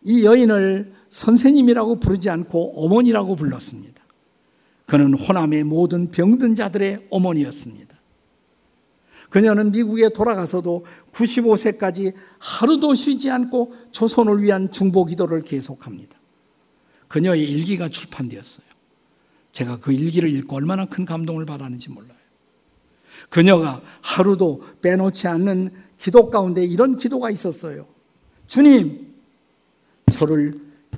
이 0.06 0.26
여인을 0.26 0.94
선생님이라고 1.10 2.00
부르지 2.00 2.30
않고 2.30 2.84
어머니라고 2.84 3.36
불렀습니다. 3.36 4.02
그는 4.86 5.14
호남의 5.14 5.64
모든 5.64 6.12
병든 6.12 6.56
자들의 6.56 7.08
어머니였습니다. 7.10 7.91
그녀는 9.32 9.72
미국에 9.72 10.10
돌아가서도 10.10 10.86
95세까지 11.14 12.14
하루도 12.38 12.94
쉬지 12.94 13.32
않고 13.32 13.74
조선을 13.92 14.44
위한 14.44 14.70
중보 14.70 15.06
기도를 15.06 15.42
계속합니다. 15.42 16.20
그녀의 17.08 17.50
일기가 17.50 17.88
출판되었어요. 17.88 18.66
제가 19.54 19.80
그 19.80 19.94
일기를 19.94 20.30
읽고 20.36 20.58
얼마나 20.58 20.86
큰 20.86 21.06
감동을 21.06 21.46
받았는지 21.46 21.90
몰라요. 21.90 22.18
그녀가 23.30 23.82
하루도 24.02 24.62
빼놓지 24.82 25.30
않는 25.30 25.74
기도 25.98 26.30
가운데 26.30 26.66
이런 26.66 26.98
기도가 26.98 27.32
있었어요. 27.32 27.86
주님, 28.48 29.16
저를 30.12 30.54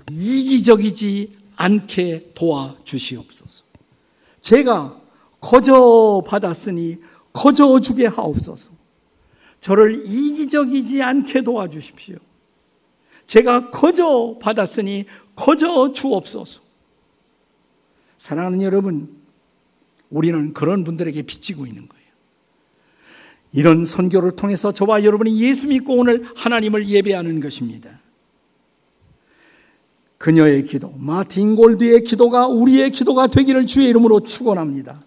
이기적이지 0.10 1.38
않게 1.56 2.32
도와주시옵소서. 2.34 3.64
제가 4.42 5.00
거저 5.40 6.24
받았으니 6.26 6.98
거저 7.34 7.80
주게 7.80 8.06
하옵소서. 8.06 8.72
저를 9.60 10.06
이기적이지 10.06 11.02
않게 11.02 11.42
도와주십시오. 11.42 12.18
제가 13.28 13.72
거저 13.72 14.38
받았으니 14.40 15.06
거저 15.36 15.94
주옵소서. 15.94 16.62
사랑하는 18.18 18.62
여러분, 18.62 19.18
우리는 20.10 20.54
그런 20.54 20.84
분들에게 20.84 21.22
빚지고 21.24 21.66
있는 21.66 21.88
거예요. 21.88 22.04
이런 23.52 23.86
선교를 23.86 24.36
통해서 24.36 24.72
저와 24.72 25.04
여러분이 25.04 25.42
예수 25.42 25.68
믿고 25.68 25.96
오늘 25.96 26.28
하나님을 26.36 26.88
예배하는 26.88 27.40
것입니다. 27.40 28.00
그녀의 30.18 30.66
기도, 30.66 30.94
마틴 30.98 31.56
골드의 31.56 32.04
기도가 32.04 32.48
우리의 32.48 32.92
기도가 32.92 33.28
되기를 33.28 33.66
주의 33.66 33.90
이름으로 33.90 34.22
축원합니다. 34.22 35.04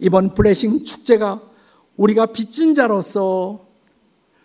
이번 0.00 0.34
블레싱 0.34 0.84
축제가 0.84 1.40
우리가 1.96 2.26
빚진 2.26 2.74
자로서 2.74 3.64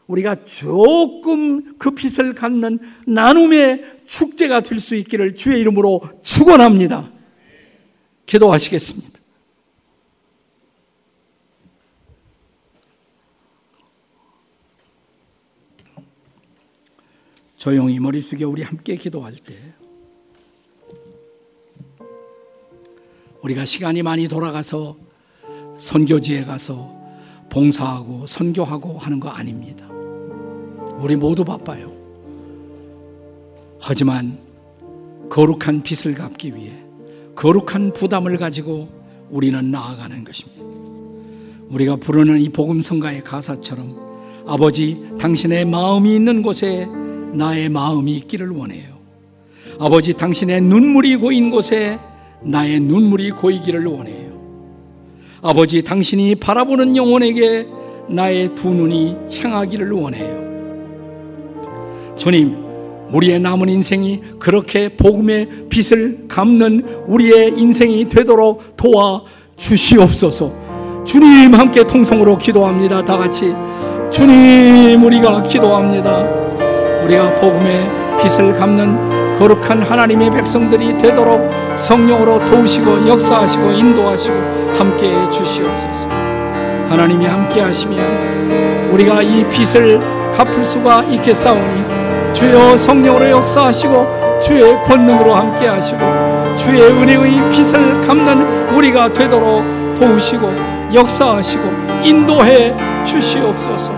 우리가 0.08 0.44
조금 0.44 1.78
그 1.78 1.92
빚을 1.92 2.34
갖는 2.34 2.80
나눔의 3.08 4.00
축제가 4.06 4.62
될 4.62 4.80
수 4.80 4.96
있기를 4.96 5.36
주의 5.36 5.60
이름으로 5.62 6.02
축원합니다. 6.24 7.12
기도하시겠습니다. 8.26 9.20
조용히 17.58 18.00
머리 18.00 18.22
숙여 18.22 18.48
우리 18.48 18.64
함께 18.64 18.96
기도할 18.96 19.36
때 19.36 19.54
우리가 23.42 23.66
시간이 23.66 24.02
많이 24.02 24.28
돌아가서 24.28 25.09
선교지에 25.80 26.44
가서 26.44 26.92
봉사하고 27.50 28.28
선교하고 28.28 28.98
하는 29.00 29.20
거 29.20 29.30
아닙니다. 29.30 29.88
우리 31.00 31.16
모두 31.16 31.44
바빠요. 31.44 31.92
하지만 33.80 34.38
거룩한 35.30 35.82
빚을 35.84 36.16
갚기 36.16 36.56
위해 36.56 36.72
거룩한 37.36 37.94
부담을 37.94 38.38
가지고 38.38 38.90
우리는 39.30 39.72
나아가는 39.72 40.24
것입니다. 40.24 40.64
우리가 41.70 41.96
부르는 41.96 42.42
이 42.42 42.50
복음성가의 42.50 43.24
가사처럼 43.24 44.10
아버지 44.46 45.10
당신의 45.20 45.66
마음이 45.66 46.16
있는 46.16 46.42
곳에 46.42 46.88
나의 47.34 47.70
마음이 47.70 48.16
있기를 48.16 48.50
원해요. 48.50 48.98
아버지 49.80 50.14
당신의 50.14 50.62
눈물이 50.62 51.16
고인 51.18 51.52
곳에 51.52 51.98
나의 52.42 52.80
눈물이 52.80 53.32
고이기를 53.32 53.86
원해요. 53.86 54.29
아버지 55.42 55.82
당신이 55.82 56.36
바라보는 56.36 56.96
영혼에게 56.96 57.68
나의 58.08 58.56
두 58.56 58.70
눈이 58.70 59.16
향하기를 59.42 59.92
원해요. 59.92 60.50
주님, 62.18 62.58
우리의 63.14 63.40
남은 63.40 63.70
인생이 63.70 64.22
그렇게 64.38 64.90
복음의 64.90 65.48
빛을 65.70 66.28
갚는 66.28 67.06
우리의 67.08 67.54
인생이 67.58 68.10
되도록 68.10 68.76
도와 68.76 69.22
주시옵소서. 69.56 71.04
주님 71.06 71.54
함께 71.56 71.88
통성으로 71.88 72.38
기도합니다. 72.38 73.04
다 73.04 73.18
같이 73.18 73.54
주님 74.12 75.04
우리가 75.04 75.44
기도합니다. 75.44 76.24
우리가 77.04 77.36
복음의 77.36 77.90
빛을 78.22 78.54
갚는 78.60 79.09
거룩한 79.40 79.82
하나님의 79.84 80.32
백성들이 80.32 80.98
되도록 80.98 81.50
성령으로 81.78 82.46
도우시고 82.46 83.08
역사하시고 83.08 83.72
인도하시고 83.72 84.36
함께 84.78 85.14
해 85.14 85.30
주시옵소서. 85.30 86.10
하나님이 86.90 87.26
함께 87.26 87.62
하시면 87.62 88.90
우리가 88.92 89.22
이 89.22 89.48
빛을 89.48 90.02
갚을 90.34 90.62
수가 90.62 91.04
있겠사오니 91.04 92.34
주여 92.34 92.76
성령으로 92.76 93.30
역사하시고 93.30 94.40
주의 94.42 94.84
권능으로 94.84 95.34
함께 95.34 95.68
하시고 95.68 96.00
주의 96.58 96.82
은혜의 96.82 97.50
빛을 97.50 98.02
갚는 98.02 98.76
우리가 98.76 99.14
되도록 99.14 99.64
도우시고 99.96 100.52
역사하시고 100.94 101.64
인도해 102.04 102.76
주시옵소서 103.06 103.94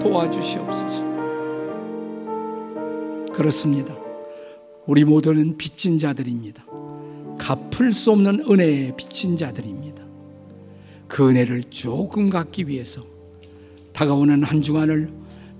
도와주시옵소서 0.00 1.04
그렇습니다. 3.32 3.99
우리 4.86 5.04
모두는 5.04 5.56
빚진 5.56 5.98
자들입니다. 5.98 6.64
갚을 7.38 7.92
수 7.92 8.12
없는 8.12 8.44
은혜의 8.50 8.96
빚진 8.96 9.36
자들입니다. 9.36 10.02
그 11.08 11.28
은혜를 11.28 11.64
조금 11.64 12.30
갖기 12.30 12.68
위해서 12.68 13.02
다가오는 13.92 14.42
한 14.42 14.62
주간을 14.62 15.10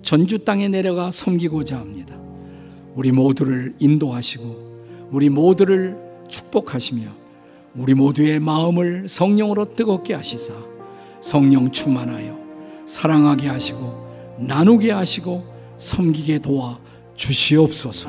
전주 0.03 0.45
땅에 0.45 0.69
내려가 0.69 1.11
섬기고자 1.11 1.79
합니다. 1.79 2.19
우리 2.95 3.13
모두를 3.13 3.75
인도하시고 3.79 5.09
우리 5.11 5.29
모두를 5.29 5.97
축복하시며 6.29 7.03
우리 7.77 7.95
모두의 7.95 8.41
마음을 8.41 9.09
성령으로 9.09 9.75
뜨겁게 9.75 10.15
하시사 10.15 10.55
성령 11.21 11.71
충만하여 11.71 12.39
사랑하게 12.87 13.49
하시고 13.49 14.39
나누게 14.39 14.91
하시고 14.91 15.45
섬기게 15.79 16.41
도와 16.41 16.79
주시옵소서. 17.15 18.09